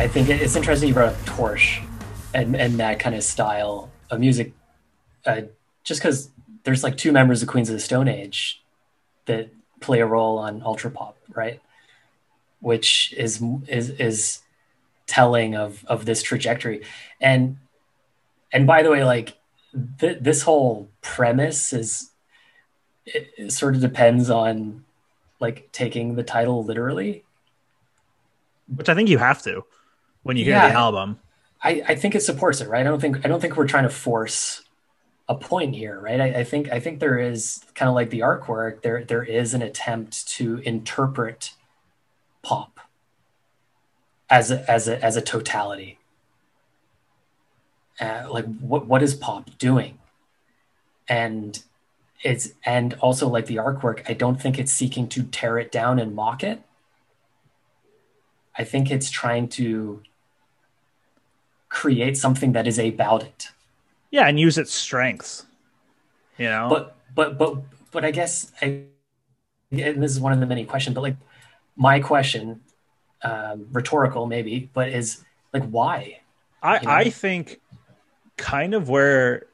[0.00, 1.82] I, think it's interesting you brought up Torche
[2.32, 4.54] and, and that kind of style of music,
[5.26, 5.42] uh,
[5.84, 6.30] just because
[6.64, 8.62] there's like two members of Queens of the Stone Age
[9.26, 11.60] that play a role on Ultrapop, right?
[12.60, 14.38] Which is is is
[15.06, 16.82] telling of of this trajectory,
[17.20, 17.58] and
[18.54, 19.36] and by the way, like
[19.98, 22.10] th- this whole premise is
[23.04, 24.82] it, it sort of depends on
[25.40, 27.22] like taking the title literally.
[28.74, 29.62] Which I think you have to
[30.22, 31.18] when you hear yeah, the album.
[31.62, 32.80] I, I think it supports it, right?
[32.80, 34.62] I don't think I don't think we're trying to force
[35.28, 36.20] a point here, right?
[36.20, 38.82] I, I think I think there is kind of like the Ark Work.
[38.82, 41.52] There there is an attempt to interpret
[42.42, 42.80] pop
[44.28, 45.98] as a, as a as a totality.
[48.00, 49.98] Uh, like what what is pop doing?
[51.08, 51.62] And
[52.22, 54.02] it's and also like the Ark Work.
[54.08, 56.62] I don't think it's seeking to tear it down and mock it.
[58.56, 60.02] I think it's trying to
[61.70, 63.48] create something that is about it.
[64.10, 65.46] Yeah, and use its strengths.
[66.36, 68.84] You know, but but but but I guess I.
[69.72, 71.16] And this is one of the many questions, but like
[71.76, 72.60] my question,
[73.22, 75.22] um, rhetorical maybe, but is
[75.54, 76.20] like why?
[76.62, 76.92] I you know?
[76.92, 77.60] I think
[78.36, 79.46] kind of where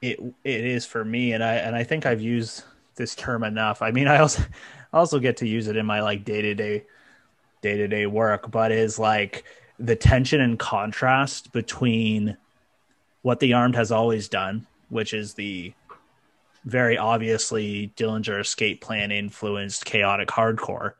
[0.00, 2.64] it it is for me and I and I think I've used
[2.96, 3.82] this term enough.
[3.82, 4.42] I mean, I also
[4.92, 6.84] I also get to use it in my like day-to-day
[7.60, 9.44] day-to-day work, but is like
[9.80, 12.36] the tension and contrast between
[13.22, 15.72] what the armed has always done, which is the
[16.64, 20.92] very obviously Dillinger escape plan influenced chaotic hardcore.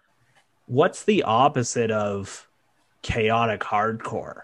[0.66, 2.48] What's the opposite of
[3.02, 4.42] chaotic hardcore?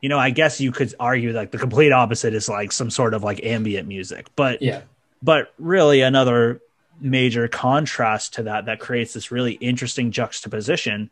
[0.00, 3.14] You know, I guess you could argue like the complete opposite is like some sort
[3.14, 4.82] of like ambient music, but yeah,
[5.22, 6.60] but really another
[7.00, 11.10] major contrast to that that creates this really interesting juxtaposition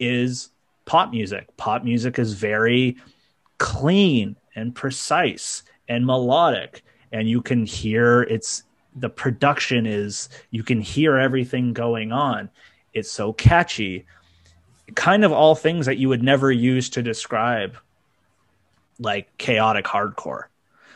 [0.00, 0.51] is
[0.84, 1.56] pop music.
[1.56, 2.96] Pop music is very
[3.58, 8.64] clean and precise and melodic and you can hear it's
[8.96, 12.50] the production is you can hear everything going on.
[12.92, 14.06] It's so catchy.
[14.94, 17.76] Kind of all things that you would never use to describe
[18.98, 20.44] like chaotic hardcore.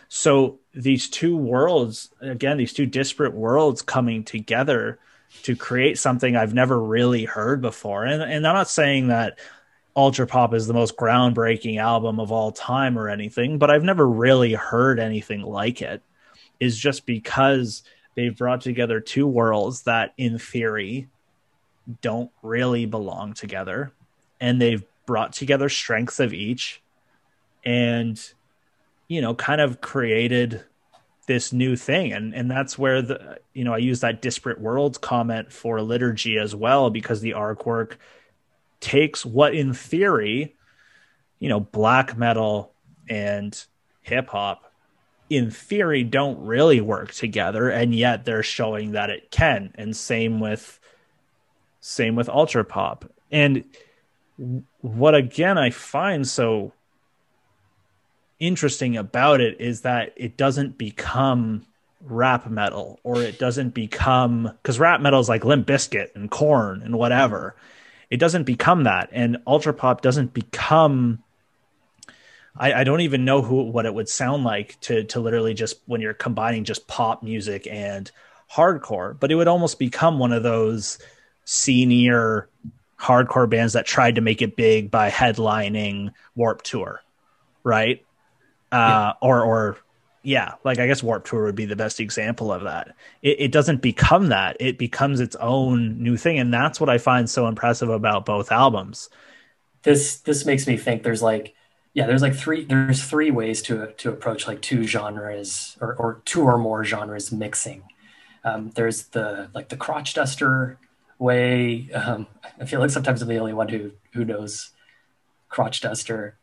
[0.09, 4.99] So these two worlds again these two disparate worlds coming together
[5.43, 8.05] to create something i've never really heard before.
[8.05, 9.39] And, and i'm not saying that
[9.97, 14.07] ultra pop is the most groundbreaking album of all time or anything but i've never
[14.07, 16.03] really heard anything like it.
[16.59, 17.83] Is just because
[18.15, 21.09] they've brought together two worlds that in theory
[22.01, 23.93] don't really belong together.
[24.41, 26.83] And they've brought together strengths of each
[27.65, 28.21] and
[29.09, 30.65] you know kind of created
[31.27, 32.13] this new thing.
[32.13, 36.39] And and that's where the you know I use that disparate worlds comment for liturgy
[36.39, 37.99] as well because the Ark Work
[38.81, 40.55] takes what in theory
[41.39, 42.73] you know black metal
[43.09, 43.65] and
[44.03, 44.67] hip hop
[45.29, 49.73] in theory don't really work together and yet they're showing that it can.
[49.75, 50.79] And same with
[51.81, 53.11] same with ultra pop.
[53.31, 53.65] And
[54.83, 56.71] what again i find so
[58.39, 61.65] interesting about it is that it doesn't become
[62.03, 66.83] rap metal or it doesn't become because rap metal is like Limp Bizkit and Korn
[66.83, 67.57] and whatever
[68.11, 71.23] it doesn't become that and ultra pop doesn't become
[72.59, 75.81] I, I don't even know who what it would sound like to to literally just
[75.87, 78.11] when you're combining just pop music and
[78.51, 80.99] hardcore, but it would almost become one of those
[81.45, 82.49] senior
[82.99, 87.01] hardcore bands that tried to make it big by headlining Warped Tour,
[87.63, 88.05] right?
[88.73, 89.13] Uh, yeah.
[89.21, 89.79] Or or
[90.27, 92.97] yeah, like I guess Warped Tour would be the best example of that.
[93.23, 96.99] It, it doesn't become that; it becomes its own new thing, and that's what I
[96.99, 99.09] find so impressive about both albums.
[99.85, 101.55] This this makes me think there's like
[101.97, 106.23] yeah there's like three there's three ways to to approach like two genres or, or
[106.25, 107.85] two or more genres mixing
[108.45, 110.79] um, there's the like the crotch duster
[111.19, 112.27] way um,
[112.61, 114.73] i feel like sometimes i'm the only one who who knows
[115.49, 116.37] crotch duster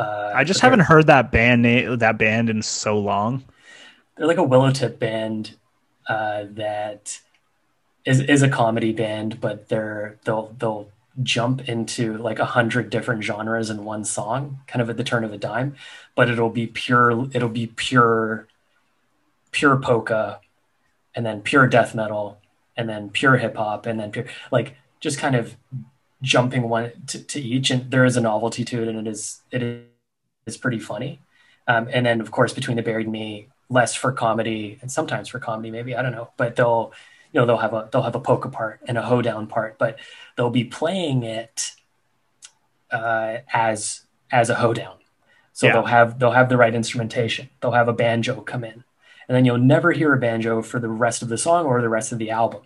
[0.00, 3.44] uh, i just haven't heard that band name that band in so long
[4.16, 5.56] they're like a willowtip band
[6.08, 7.20] uh, that
[8.04, 10.88] is is a comedy band but they're they'll they'll
[11.22, 15.24] jump into like a hundred different genres in one song, kind of at the turn
[15.24, 15.74] of a dime,
[16.14, 18.46] but it'll be pure, it'll be pure,
[19.50, 20.40] pure polka,
[21.14, 22.38] and then pure death metal,
[22.76, 25.56] and then pure hip hop, and then pure, like just kind of
[26.22, 27.70] jumping one to, to, each.
[27.70, 29.89] And there is a novelty to it, and it is, it
[30.50, 31.20] is pretty funny.
[31.66, 35.38] Um, and then of course between the buried me, less for comedy and sometimes for
[35.38, 36.92] comedy, maybe, I don't know, but they'll,
[37.32, 39.98] you know they'll have a they'll have a polka part and a hoedown part, but
[40.36, 41.72] they'll be playing it
[42.90, 44.96] uh, as as a hoedown.
[45.52, 45.74] So yeah.
[45.74, 47.50] they'll have they'll have the right instrumentation.
[47.60, 48.84] They'll have a banjo come in,
[49.28, 51.88] and then you'll never hear a banjo for the rest of the song or the
[51.88, 52.62] rest of the album.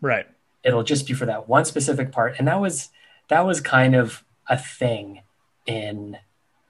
[0.00, 0.26] Right.
[0.64, 2.88] It'll just be for that one specific part, and that was
[3.28, 5.22] that was kind of a thing
[5.66, 6.18] in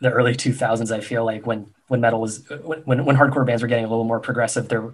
[0.00, 0.90] the early 2000s.
[0.90, 4.04] I feel like when when metal was when when hardcore bands were getting a little
[4.04, 4.92] more progressive, there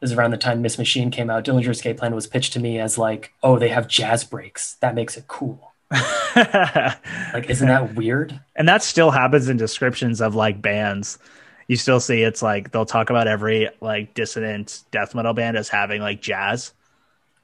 [0.00, 1.44] is around the time Miss Machine came out.
[1.44, 4.74] Dillinger Escape Plan was pitched to me as like, oh, they have jazz breaks.
[4.74, 5.72] That makes it cool.
[6.36, 8.38] like, isn't that weird?
[8.54, 11.18] And that still happens in descriptions of like bands.
[11.66, 15.68] You still see it's like they'll talk about every like dissonant death metal band as
[15.68, 16.72] having like jazz.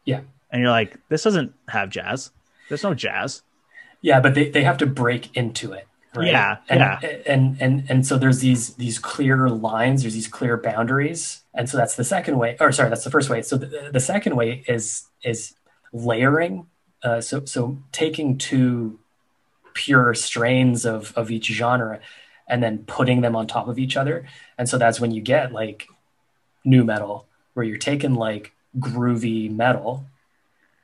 [0.05, 0.21] Yeah.
[0.51, 2.31] And you're like, this doesn't have jazz.
[2.69, 3.43] There's no jazz.
[4.03, 5.89] Yeah, but they, they have to break into it.
[6.15, 6.29] Right?
[6.29, 7.01] Yeah, and, yeah.
[7.27, 11.77] And and and so there's these these clear lines, there's these clear boundaries, and so
[11.77, 12.57] that's the second way.
[12.61, 13.43] Or sorry, that's the first way.
[13.43, 15.55] So the, the second way is is
[15.93, 16.67] layering.
[17.03, 18.99] Uh, so so taking two
[19.75, 22.01] pure strains of of each genre
[22.47, 25.53] and then putting them on top of each other, and so that's when you get
[25.53, 25.89] like
[26.65, 30.05] nu metal, where you're taking like groovy metal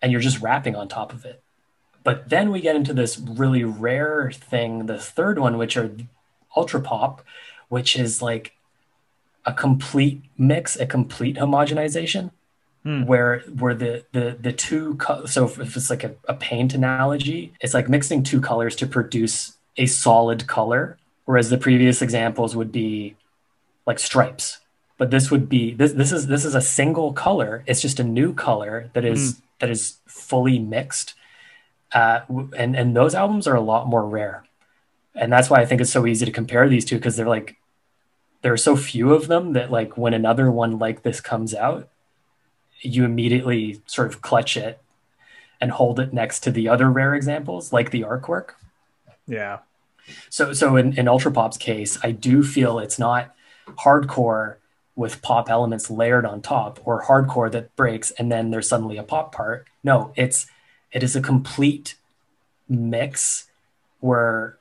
[0.03, 1.40] and you're just rapping on top of it
[2.05, 5.91] but then we get into this really rare thing, the third one, which are
[6.57, 7.23] ultra pop,
[7.69, 8.53] which is like
[9.47, 12.31] a complete mix, a complete homogenization,
[12.83, 13.05] Hmm.
[13.05, 17.53] where where the the the two co- so if it's like a, a paint analogy,
[17.61, 20.97] it's like mixing two colors to produce a solid color,
[21.27, 23.17] whereas the previous examples would be
[23.87, 24.61] like stripes.
[24.97, 27.63] But this would be this this is this is a single color.
[27.67, 31.13] It's just a new color that is that is fully mixed.
[31.93, 32.21] Uh,
[32.57, 34.45] and and those albums are a lot more rare,
[35.15, 37.57] and that's why I think it's so easy to compare these two because they're like
[38.43, 41.89] there are so few of them that like when another one like this comes out,
[42.81, 44.81] you immediately sort of clutch it
[45.61, 48.57] and hold it next to the other rare examples like the Ark Work.
[49.27, 49.59] Yeah.
[50.29, 53.35] So so in, in Ultrapop's case, I do feel it's not
[53.67, 54.57] hardcore
[54.97, 59.03] with pop elements layered on top or hardcore that breaks and then there's suddenly a
[59.03, 59.67] pop part.
[59.85, 60.47] No, it's
[60.93, 61.95] it is a complete
[62.69, 63.49] mix
[64.01, 64.59] where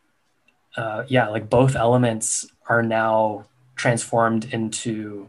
[0.77, 5.27] uh, yeah, like both elements are now transformed into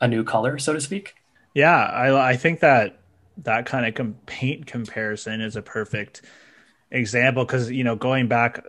[0.00, 1.14] a new color, so to speak.
[1.54, 3.00] Yeah, I I think that
[3.38, 6.22] that kind of com- paint comparison is a perfect
[6.90, 8.64] example because you know going back,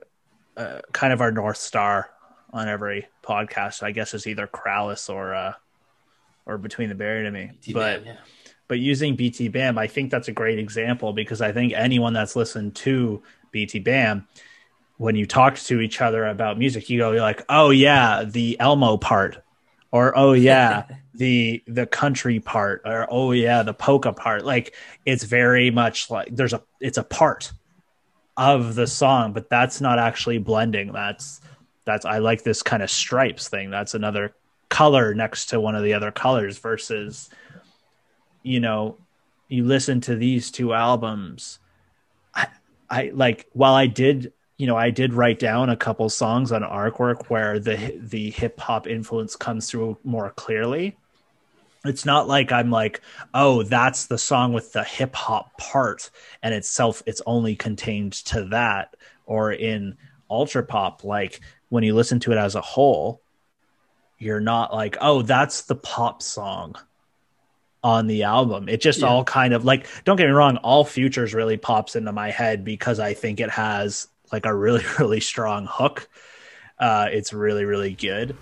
[0.57, 2.09] uh, kind of our north star
[2.53, 5.53] on every podcast, I guess is either Krallice or uh,
[6.45, 7.51] or Between the Buried and Me.
[7.73, 8.17] but yeah.
[8.71, 12.37] But using BT Bam, I think that's a great example because I think anyone that's
[12.37, 14.25] listened to BT Bam,
[14.95, 18.57] when you talk to each other about music, you go, you're like, oh yeah, the
[18.61, 19.43] Elmo part,
[19.91, 24.45] or oh yeah, the the country part, or oh yeah, the polka part.
[24.45, 24.73] Like
[25.05, 27.51] it's very much like there's a it's a part
[28.37, 30.93] of the song, but that's not actually blending.
[30.93, 31.41] That's
[31.83, 33.69] that's I like this kind of stripes thing.
[33.69, 34.33] That's another
[34.69, 37.29] color next to one of the other colors versus
[38.43, 38.97] you know
[39.47, 41.59] you listen to these two albums
[42.33, 42.47] i
[42.89, 46.63] i like while i did you know i did write down a couple songs on
[46.63, 50.97] Ark Work where the the hip hop influence comes through more clearly
[51.83, 53.01] it's not like i'm like
[53.33, 56.09] oh that's the song with the hip hop part
[56.43, 59.97] and itself it's only contained to that or in
[60.31, 61.03] ultra pop.
[61.03, 63.21] Like when you listen to it as a whole
[64.17, 66.75] you're not like oh that's the pop song
[67.83, 68.69] on the album.
[68.69, 69.07] It just Yeah.
[69.07, 72.63] all kind of like don't get me wrong, all futures really pops into my head
[72.63, 76.07] because I think it has like a really really strong hook.
[76.79, 78.35] Uh it's really really good.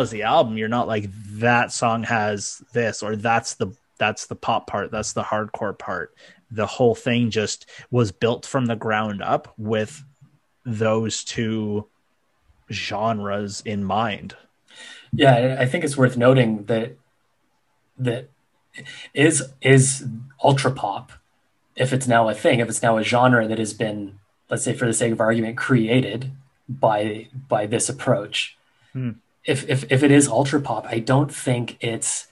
[0.00, 3.68] As the album, you're not like that song has this or that's the
[3.98, 6.14] that's the pop part, that's the hardcore part.
[6.50, 10.04] The whole thing just was built from the ground up with
[10.64, 11.86] those two
[12.70, 14.36] genres in mind.
[15.12, 16.92] Yeah, I- I think it's worth noting that
[17.98, 18.28] that
[19.14, 20.06] is is
[20.44, 21.12] ultra pop,
[21.74, 24.18] if it's now a thing, if it's now a genre that has been,
[24.48, 26.30] let's say, for the sake of argument, created
[26.68, 28.56] by by this approach.
[28.92, 29.12] Hmm.
[29.48, 32.28] If if if it is ultra pop, I don't think it's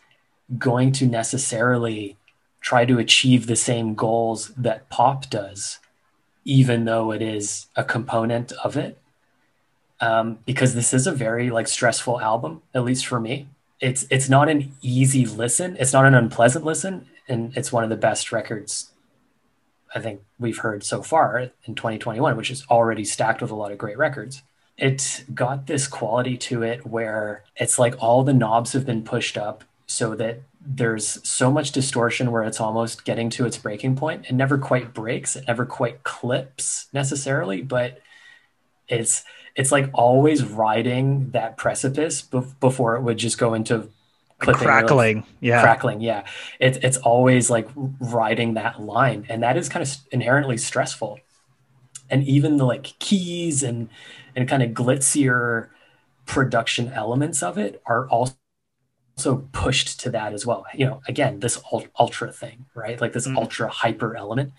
[0.58, 2.16] going to necessarily
[2.60, 5.80] try to achieve the same goals that pop does,
[6.44, 8.98] even though it is a component of it
[10.00, 13.48] um, because this is a very like stressful album, at least for me.
[13.80, 15.76] It's it's not an easy listen.
[15.78, 18.90] It's not an unpleasant listen, and it's one of the best records
[19.94, 23.72] I think we've heard so far in 2021, which is already stacked with a lot
[23.72, 24.42] of great records.
[24.78, 29.38] It got this quality to it where it's like all the knobs have been pushed
[29.38, 34.26] up so that there's so much distortion where it's almost getting to its breaking point.
[34.28, 38.02] It never quite breaks, it never quite clips necessarily, but
[38.88, 39.24] it's
[39.54, 43.88] it's like always riding that precipice bef- before it would just go into
[44.38, 45.24] clipping like, Crackling.
[45.40, 45.62] Yeah.
[45.62, 46.24] crackling yeah
[46.60, 47.66] it's it's always like
[48.00, 51.18] riding that line and that is kind of inherently stressful
[52.10, 53.88] and even the like keys and
[54.36, 55.70] and kind of glitzier
[56.26, 58.36] production elements of it are also
[59.52, 61.60] pushed to that as well you know again this
[61.98, 63.36] ultra thing right like this Mhm.
[63.38, 64.52] ultra hyper element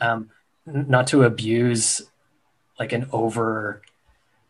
[0.00, 0.30] um
[0.66, 2.02] not to abuse
[2.78, 3.82] like an over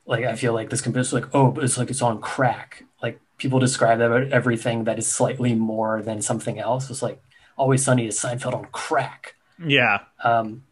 [0.06, 2.84] like I feel like this computer's like, oh, but it's like it's on crack.
[3.02, 6.90] Like people describe that about everything that is slightly more than something else.
[6.90, 7.22] It's like
[7.56, 9.36] Always Sunny is Seinfeld on crack.
[9.64, 10.00] Yeah.
[10.24, 10.64] Um,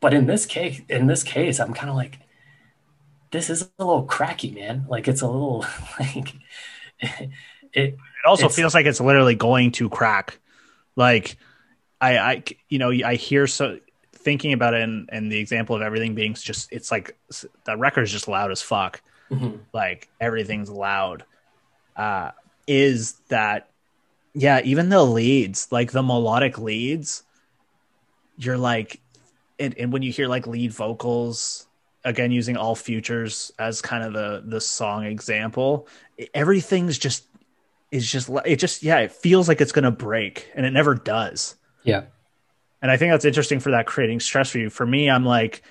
[0.00, 2.18] but in this case, in this case, I'm kind of like,
[3.32, 4.86] this is a little cracky, man.
[4.88, 5.66] Like it's a little
[6.00, 6.34] like
[7.00, 7.30] it.
[7.74, 10.38] It also feels like it's literally going to crack.
[10.94, 11.36] Like
[12.00, 13.78] I, I, you know, I hear so
[14.12, 17.16] thinking about it and, and the example of everything being just, it's like
[17.76, 19.02] record is just loud as fuck.
[19.30, 19.60] Mhm.
[19.72, 21.24] Like everything's loud.
[21.96, 22.30] Uh,
[22.66, 23.70] is that,
[24.34, 27.22] yeah, even the leads, like the melodic leads,
[28.36, 29.00] you're like,
[29.58, 31.66] and, and when you hear like lead vocals,
[32.04, 35.88] again using all futures as kind of the the song example,
[36.34, 37.24] everything's just
[37.92, 41.54] is just it just yeah it feels like it's gonna break and it never does.
[41.84, 42.04] Yeah.
[42.80, 44.70] and i think that's interesting for that creating stress for you.
[44.70, 45.62] For me i'm like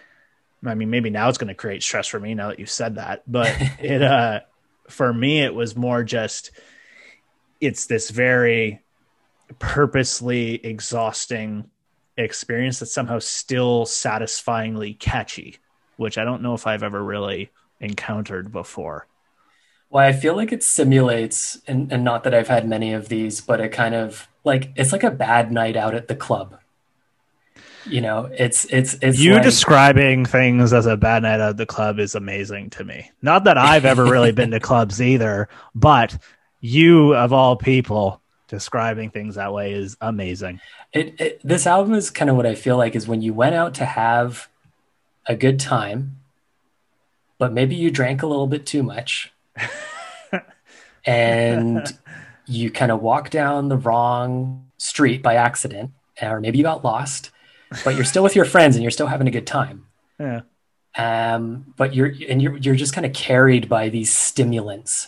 [0.65, 2.95] i mean maybe now it's going to create stress for me now that you said
[2.95, 3.47] that but
[3.79, 4.41] it uh
[4.89, 6.51] for me it was more just
[7.61, 8.81] it's this very
[9.57, 11.69] purposely exhausting
[12.17, 15.57] experience that's somehow still satisfyingly catchy
[15.97, 19.07] which i don't know if i've ever really encountered before
[19.89, 23.41] Well, I feel like it simulates, and, and not that I've had many of these,
[23.41, 26.59] but it kind of like it's like a bad night out at the club.
[27.85, 31.57] You know, it's it's it's you like, describing things as a bad night out at
[31.57, 33.11] the club is amazing to me.
[33.21, 36.17] Not that I've ever really been to clubs either, but
[36.61, 40.61] you of all people describing things that way is amazing.
[40.93, 41.41] it, it.
[41.43, 43.85] This album is kind of what I feel like is when you went out to
[43.85, 44.47] have
[45.27, 46.17] a good time,
[47.37, 49.31] but maybe you drank a little bit too much,
[51.05, 51.97] and
[52.47, 55.91] you kind of walk down the wrong street by accident,
[56.21, 57.31] or maybe you got lost,
[57.83, 59.85] but you're still with your friends and you're still having a good time.
[60.19, 60.41] Yeah.
[60.97, 65.07] um, but you're and you're you're just kind of carried by these stimulants,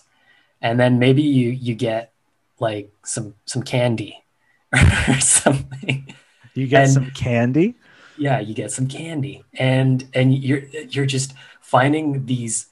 [0.61, 2.11] and then maybe you you get
[2.59, 4.23] like some some candy
[5.07, 6.15] or something.
[6.55, 7.75] You get And- some candy?
[8.17, 12.67] Yeah, you get some candy, and and you're you're just finding these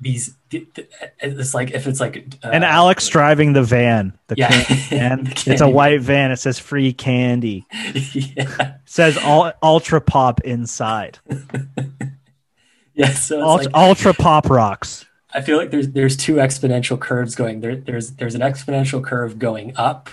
[0.00, 0.36] these.
[0.50, 4.16] It's like if it's like uh, and Alex driving the van.
[4.28, 4.50] The Yeah.
[4.90, 6.30] The It's a white van.
[6.30, 7.66] It says free candy.
[7.72, 11.18] yeah, It says all, Ultra Pop inside.
[12.94, 13.08] yeah.
[13.08, 15.06] So it's Ultra, like, Ultra Pop rocks.
[15.32, 17.74] I feel like there's there's two exponential curves going there.
[17.74, 20.10] There's there's an exponential curve going up,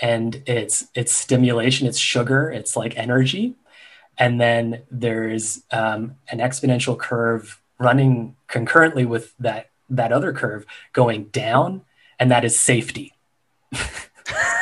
[0.00, 3.54] and it's it's stimulation, it's sugar, it's like energy,
[4.18, 11.24] and then there's um, an exponential curve running concurrently with that that other curve going
[11.24, 11.82] down,
[12.18, 13.12] and that is safety.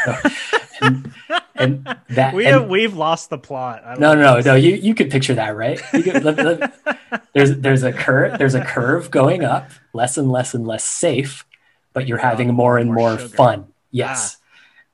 [0.05, 0.15] So,
[0.81, 1.13] and,
[1.55, 3.99] and that We and- have, we've lost the plot.
[4.01, 4.55] No, no, no, no.
[4.55, 5.81] You you could picture that, right?
[5.93, 10.31] You could, let- let- there's there's a curve there's a curve going up, less and
[10.31, 11.45] less and less safe,
[11.93, 13.67] but you're having more and more more fun.
[13.91, 14.38] Yes,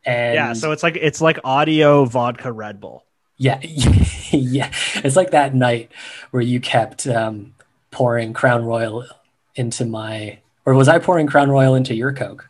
[0.05, 3.05] and Yeah, so it's like it's like audio vodka Red Bull.
[3.37, 3.59] yeah,
[4.31, 4.71] yeah.
[4.97, 5.91] It's like that night
[6.31, 7.55] where you kept um,
[7.91, 9.05] pouring Crown Royal
[9.57, 12.49] into my, or was I pouring Crown Royal into your Coke?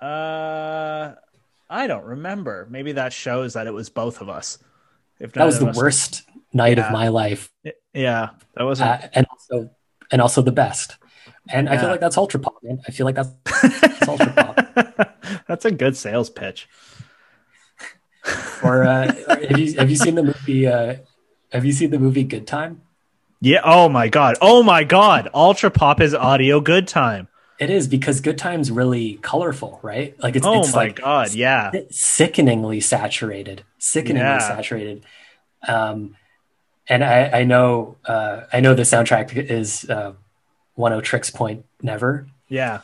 [0.00, 1.14] Uh,
[1.70, 2.66] I don't remember.
[2.70, 4.58] Maybe that shows that it was both of us.
[5.18, 6.22] If That was the worst
[6.52, 6.86] night Yeah.
[6.86, 7.50] of my life,
[7.92, 8.90] Yeah, that wasn't.
[8.90, 9.70] uh, and also
[10.10, 10.96] and also the best.
[11.50, 12.80] And I feel like that's ultra pop, man.
[12.86, 13.30] I feel like that's
[13.80, 14.47] that's ultra pop.
[15.46, 16.68] That's a good sales pitch.
[18.62, 19.12] or uh,
[19.48, 20.66] have you have you seen the movie?
[20.66, 20.96] Uh,
[21.52, 22.82] have you seen the movie Good Time?
[23.40, 23.60] Yeah.
[23.64, 24.36] Oh my god.
[24.40, 25.30] Oh my god.
[25.34, 27.28] Ultrapop is audio good time.
[27.58, 30.14] It is because Good Time's really colorful, right?
[30.22, 31.32] Like it's oh it's my like god.
[31.34, 31.72] Yeah.
[31.90, 34.38] sickeningly saturated, sickeningly Yeah.
[34.38, 35.04] saturated.
[35.66, 36.16] Um,
[36.88, 40.12] and I, I know uh, I know the soundtrack is uh,
[40.76, 42.80] Oneohtrix Point Never, Yeah.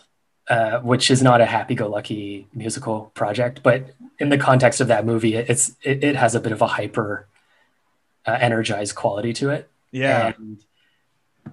[0.49, 5.37] Uh, which is not a happy-go-lucky musical project, but in the context of that movie,
[5.37, 7.27] it's it, it has a bit of a hyper
[8.27, 9.71] uh, energized quality to it.
[9.91, 10.33] Yeah.
[10.37, 10.59] and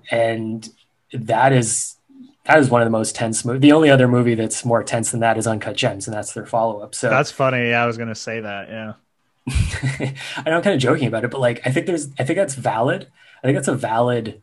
[0.10, 0.70] and
[1.14, 1.96] that is
[2.46, 3.62] that is one of the most tense movies.
[3.62, 6.46] The only other movie that's more tense than that is Uncut Gems, and that's their
[6.46, 6.96] follow up.
[6.96, 7.70] So That's funny.
[7.70, 8.70] Yeah, I was gonna say that.
[8.70, 8.94] Yeah.
[10.38, 12.38] I know I'm kind of joking about it, but like I think there's I think
[12.38, 13.08] that's valid.
[13.44, 14.42] I think that's a valid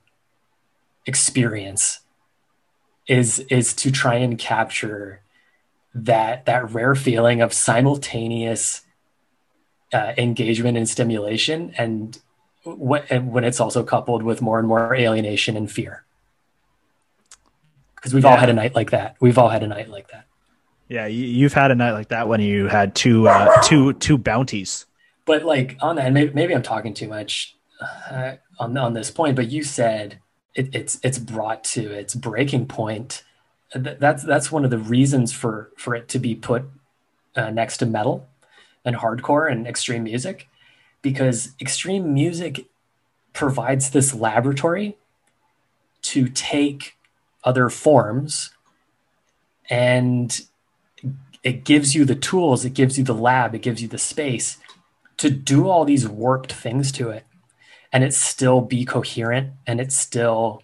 [1.06, 2.00] experience.
[3.08, 5.22] Is is to try and capture
[5.94, 8.82] that that rare feeling of simultaneous
[9.92, 12.18] uh, engagement and stimulation, and
[12.64, 16.04] what and when it's also coupled with more and more alienation and fear.
[17.96, 19.16] Because we've all had a night like that.
[19.20, 20.26] We've all had a night like that.
[20.88, 21.06] Yeah.
[21.06, 24.86] You, you've had a night like that when you had two uh, two two bounties.
[25.24, 29.36] but like on that, maybe, maybe I'm talking too much uh, on on this point.
[29.36, 30.20] But you said
[30.58, 33.22] it, it's it's brought to its breaking point.
[33.74, 36.64] That's that's one of the reasons for for it to be put
[37.36, 38.28] uh, next to metal
[38.84, 40.48] and hardcore and extreme music
[41.00, 42.66] because extreme music
[43.32, 44.96] provides this laboratory
[46.02, 46.96] to take
[47.44, 48.50] other forms
[49.70, 50.40] and
[51.44, 54.58] it gives you the tools it gives you the lab it gives you the space
[55.16, 57.24] to do all these warped things to it
[57.92, 60.62] and it still be coherent and it still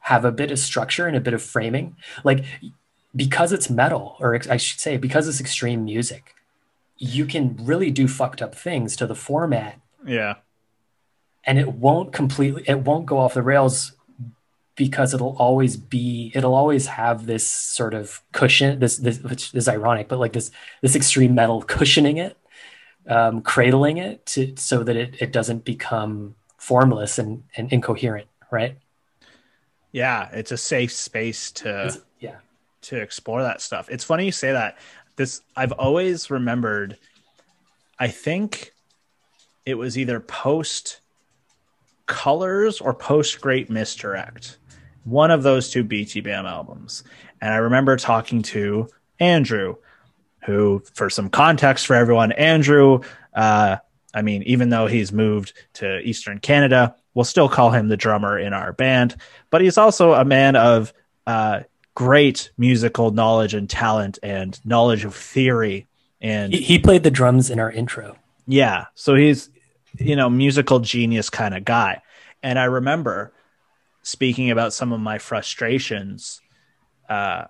[0.00, 1.96] have a bit of structure and a bit of framing.
[2.24, 2.44] Like
[3.14, 6.36] because it's metal or i should say because it's extreme music
[7.00, 9.80] you can really do fucked up things to the format.
[10.06, 10.36] Yeah.
[11.42, 13.92] And it won't completely it won't go off the rails
[14.76, 19.68] because it'll always be it'll always have this sort of cushion this this which is
[19.68, 22.38] ironic but like this this extreme metal cushioning it
[23.08, 28.76] um, cradling it to so that it, it doesn't become formless and, and incoherent right?
[29.92, 32.36] Yeah it's a safe space to It's- yeah.
[32.82, 33.88] to explore that stuff.
[33.90, 34.78] It's funny you say that.
[35.16, 36.96] This i've always remembered
[37.98, 38.72] i think
[39.66, 41.00] it was either post
[42.06, 44.56] colors or post great misdirect
[45.04, 47.04] one of those two bt bam albums.
[47.40, 48.88] And i remember talking to
[49.18, 49.76] andrew
[50.44, 53.00] who for some context for everyone andrew
[53.34, 53.76] uh,
[54.14, 58.38] i mean even though he's moved to eastern canada we'll still call him the drummer
[58.38, 59.16] in our band
[59.50, 60.92] but he's also a man of
[61.26, 61.60] uh,
[61.94, 65.86] great musical knowledge and talent and knowledge of theory
[66.20, 68.16] and he, he played the drums in our intro
[68.50, 68.86] yeah.
[68.94, 69.48] So he's,
[69.96, 72.02] you know, musical genius kind of guy.
[72.42, 73.32] And I remember
[74.02, 76.40] speaking about some of my frustrations
[77.08, 77.44] uh,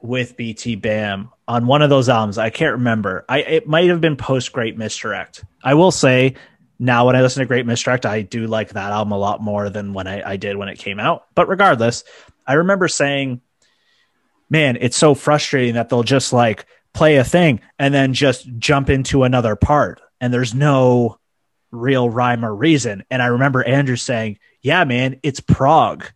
[0.00, 2.38] with BT Bam on one of those albums.
[2.38, 3.26] I can't remember.
[3.28, 5.44] I it might have been post Great Misdirect.
[5.66, 6.36] I will say
[6.78, 9.68] now when I listen to Great Misdirect, I do like that album a lot more
[9.68, 11.26] than when I, I did when it came out.
[11.34, 12.04] But regardless,
[12.46, 13.40] I remember saying,
[14.48, 18.88] man, it's so frustrating that they'll just like play a thing and then just jump
[18.88, 21.18] into another part and there's no
[21.72, 23.02] real rhyme or reason.
[23.10, 26.06] And I remember Andrew saying, "Yeah, man, it's prog."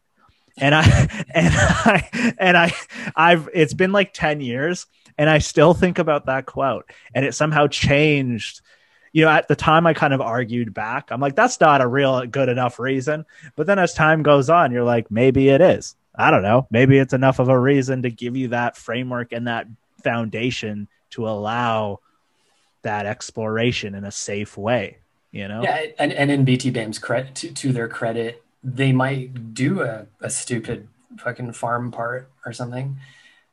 [0.56, 0.84] And I
[1.34, 2.72] and I and I
[3.16, 4.86] I've it's been like 10 years
[5.18, 8.60] and I still think about that quote and it somehow changed
[9.12, 11.10] you know, at the time I kind of argued back.
[11.10, 13.24] I'm like, that's not a real good enough reason.
[13.56, 15.96] But then as time goes on, you're like, maybe it is.
[16.14, 16.66] I don't know.
[16.70, 19.66] Maybe it's enough of a reason to give you that framework and that
[20.02, 22.00] foundation to allow
[22.82, 24.98] that exploration in a safe way
[25.32, 29.54] you know Yeah, and, and in BT Bam's credit to, to their credit, they might
[29.54, 30.88] do a, a stupid
[31.18, 32.98] fucking farm part or something,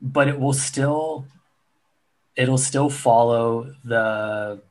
[0.01, 1.25] but it will still
[2.35, 4.61] it'll still follow the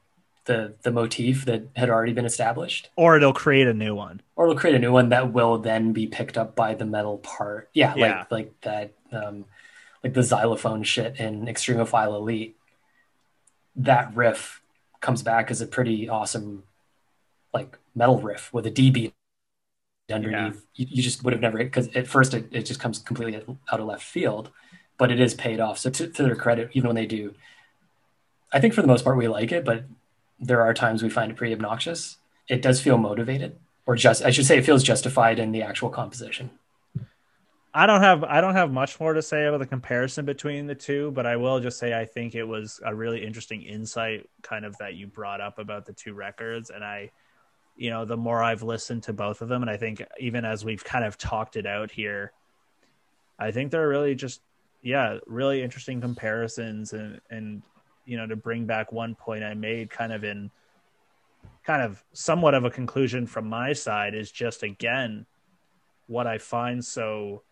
[0.47, 2.91] the the motif that had already been established.
[2.97, 5.93] or it'll create a new one Or it'll create a new one that will then
[5.93, 7.69] be picked up by the metal part.
[7.75, 8.19] Yeah, Yeah.
[8.19, 9.45] like like that um
[10.03, 12.57] like the xylophone shit in Extremophile Elite.
[13.77, 14.63] That riff
[15.01, 16.63] comes back as a pretty awesome
[17.53, 19.15] like metal riff with a D beat
[20.13, 20.65] underneath.
[20.75, 23.37] You, you just would have never because at first it, it just comes completely
[23.71, 24.51] out of left field,
[24.99, 25.79] but it is paid off.
[25.79, 27.35] So to, to their credit, even when they do,
[28.53, 29.85] I think for the most part we like it, but
[30.39, 32.19] there are times we find it pretty obnoxious.
[32.49, 35.91] It does feel motivated, or just I should say, it feels justified in the actual
[35.91, 36.51] composition.
[37.77, 40.75] I don't have I don't have much more to say about the comparison between the
[40.75, 44.65] two, but I will just say I think it was a really interesting insight kind
[44.65, 47.11] of that you brought up about the two records and I
[47.77, 50.65] you know, the more I've listened to both of them and I think even as
[50.65, 52.33] we've kind of talked it out here,
[53.39, 54.41] I think they're really just
[54.81, 57.63] yeah, really interesting comparisons and and
[58.07, 60.51] you know, to bring back one point I made kind of in
[61.65, 65.27] kind of somewhat of a conclusion from my side is just again
[66.07, 67.43] what I find so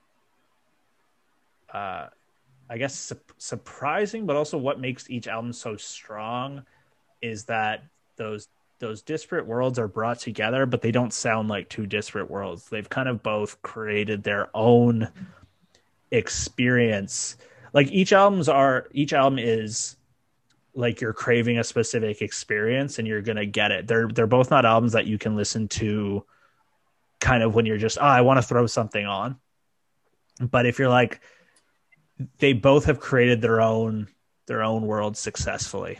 [1.73, 2.07] uh,
[2.71, 6.65] I guess su- surprising, but also what makes each album so strong
[7.21, 7.83] is that
[8.17, 8.49] those
[8.79, 12.69] those disparate worlds are brought together, but they don't sound like two disparate worlds.
[12.69, 15.09] They've kind of both created their own
[16.11, 17.37] experience.
[17.73, 19.97] Like each albums are each album is
[20.75, 23.87] like you're craving a specific experience and you're gonna get it.
[23.87, 26.25] They're they're both not albums that you can listen to
[27.21, 29.37] kind of when you're just oh I want to throw something on.
[30.41, 31.21] But if you're like
[32.39, 34.09] they both have created their own
[34.47, 35.99] their own world successfully.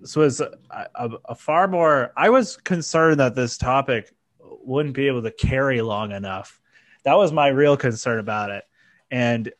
[0.00, 0.50] This was a,
[0.94, 2.12] a, far more.
[2.16, 6.60] I was concerned that this topic wouldn't be able to carry long enough.
[7.04, 8.64] That was my real concern about it,
[9.10, 9.52] and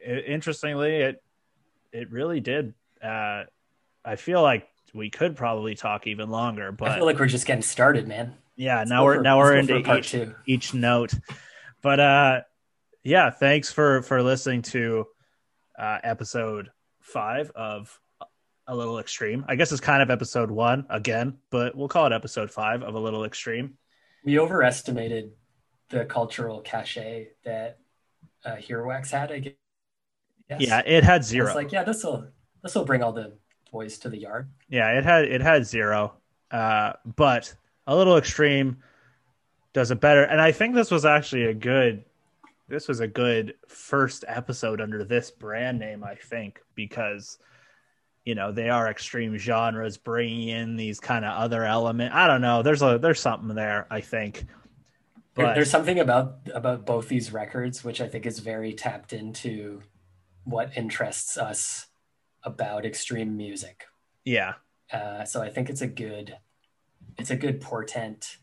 [0.00, 1.22] interestingly, it
[1.92, 2.74] it really did.
[3.04, 3.44] Uh,
[4.04, 7.46] I feel like we could probably talk even longer, but I feel like we're just
[7.46, 8.34] getting started, man.
[8.56, 10.34] yeah, Let's now we're for- now we're into each two.
[10.46, 11.12] each note.
[11.82, 12.40] But uh
[13.02, 15.06] yeah, thanks for for listening to
[15.78, 18.00] uh episode 5 of
[18.66, 19.44] a little extreme.
[19.48, 22.94] I guess it's kind of episode one again, but we'll call it episode five of
[22.94, 23.76] a little extreme.
[24.24, 25.32] We overestimated
[25.90, 27.78] the cultural cachet that
[28.42, 29.30] uh, Heroax had.
[29.32, 29.52] I guess.
[30.58, 31.48] Yeah, it had zero.
[31.48, 32.28] It's like, yeah, this will
[32.64, 33.34] this will bring all the
[33.70, 34.48] boys to the yard.
[34.68, 36.14] Yeah, it had it had zero,
[36.50, 37.54] uh, but
[37.86, 38.78] a little extreme
[39.74, 40.24] does it better.
[40.24, 42.04] And I think this was actually a good
[42.66, 46.02] this was a good first episode under this brand name.
[46.02, 47.38] I think because
[48.24, 52.40] you know they are extreme genres bringing in these kind of other element i don't
[52.40, 54.46] know there's a there's something there i think
[55.34, 59.12] but, there, there's something about about both these records which i think is very tapped
[59.12, 59.82] into
[60.44, 61.86] what interests us
[62.44, 63.84] about extreme music.
[64.24, 64.54] Yeah.
[64.92, 66.36] Uh, so i think it's a good
[67.18, 68.36] it's a good portent.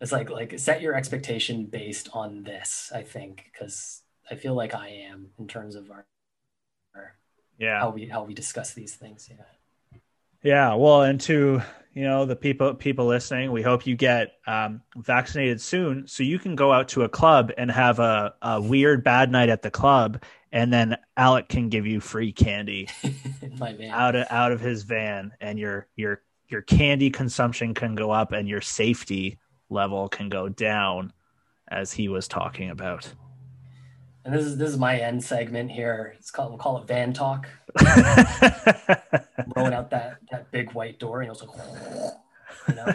[0.00, 4.74] It's like like set your expectation based on this i think because i feel like
[4.74, 6.04] i am in terms of our
[7.58, 7.78] yeah.
[7.78, 9.98] how we how we discuss these things yeah.
[10.42, 11.62] Yeah well and to
[11.94, 16.38] you know the people people listening we hope you get um, vaccinated soon so you
[16.38, 19.70] can go out to a club and have a, a weird bad night at the
[19.70, 22.88] club and then alec can give you free candy
[23.90, 28.32] out of out of his van and your your your candy consumption can go up
[28.32, 29.38] and your safety
[29.70, 31.12] level can go down
[31.68, 33.12] as he was talking about
[34.24, 36.14] and this is this is my end segment here.
[36.16, 37.48] It's called we'll call it van talk.
[39.56, 42.12] Rolling out that that big white door, and it was like,
[42.68, 42.94] you know,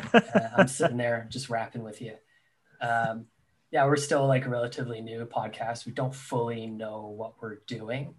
[0.58, 2.14] I'm sitting there just rapping with you.
[2.80, 3.26] Um,
[3.72, 5.86] yeah, we're still like a relatively new podcast.
[5.86, 8.15] We don't fully know what we're doing,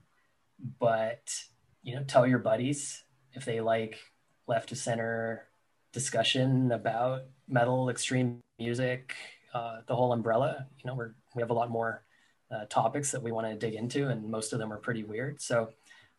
[0.79, 1.35] but
[1.83, 3.99] you know, tell your buddies if they like
[4.47, 5.49] left to center
[5.93, 9.15] discussion about metal, extreme music,
[9.55, 10.67] uh, the whole umbrella.
[10.79, 12.05] You know, we're we have a lot more
[12.51, 15.41] uh, topics that we want to dig into, and most of them are pretty weird.
[15.41, 15.71] So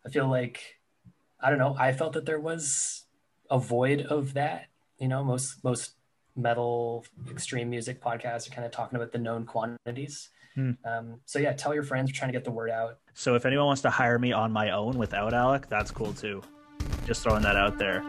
[0.06, 0.80] I feel like
[1.40, 1.76] I don't know.
[1.78, 3.06] I felt that there was
[3.50, 4.68] a void of that.
[4.98, 5.92] You know, most most
[6.40, 10.30] metal extreme music podcasts are kind of talking about the known quantities.
[10.56, 10.72] Hmm.
[10.86, 12.12] Um, so yeah, tell your friends.
[12.12, 13.00] We're trying to get the word out.
[13.14, 16.42] So if anyone wants to hire me on my own without Alec, that's cool too.
[17.06, 18.04] Just throwing that out there.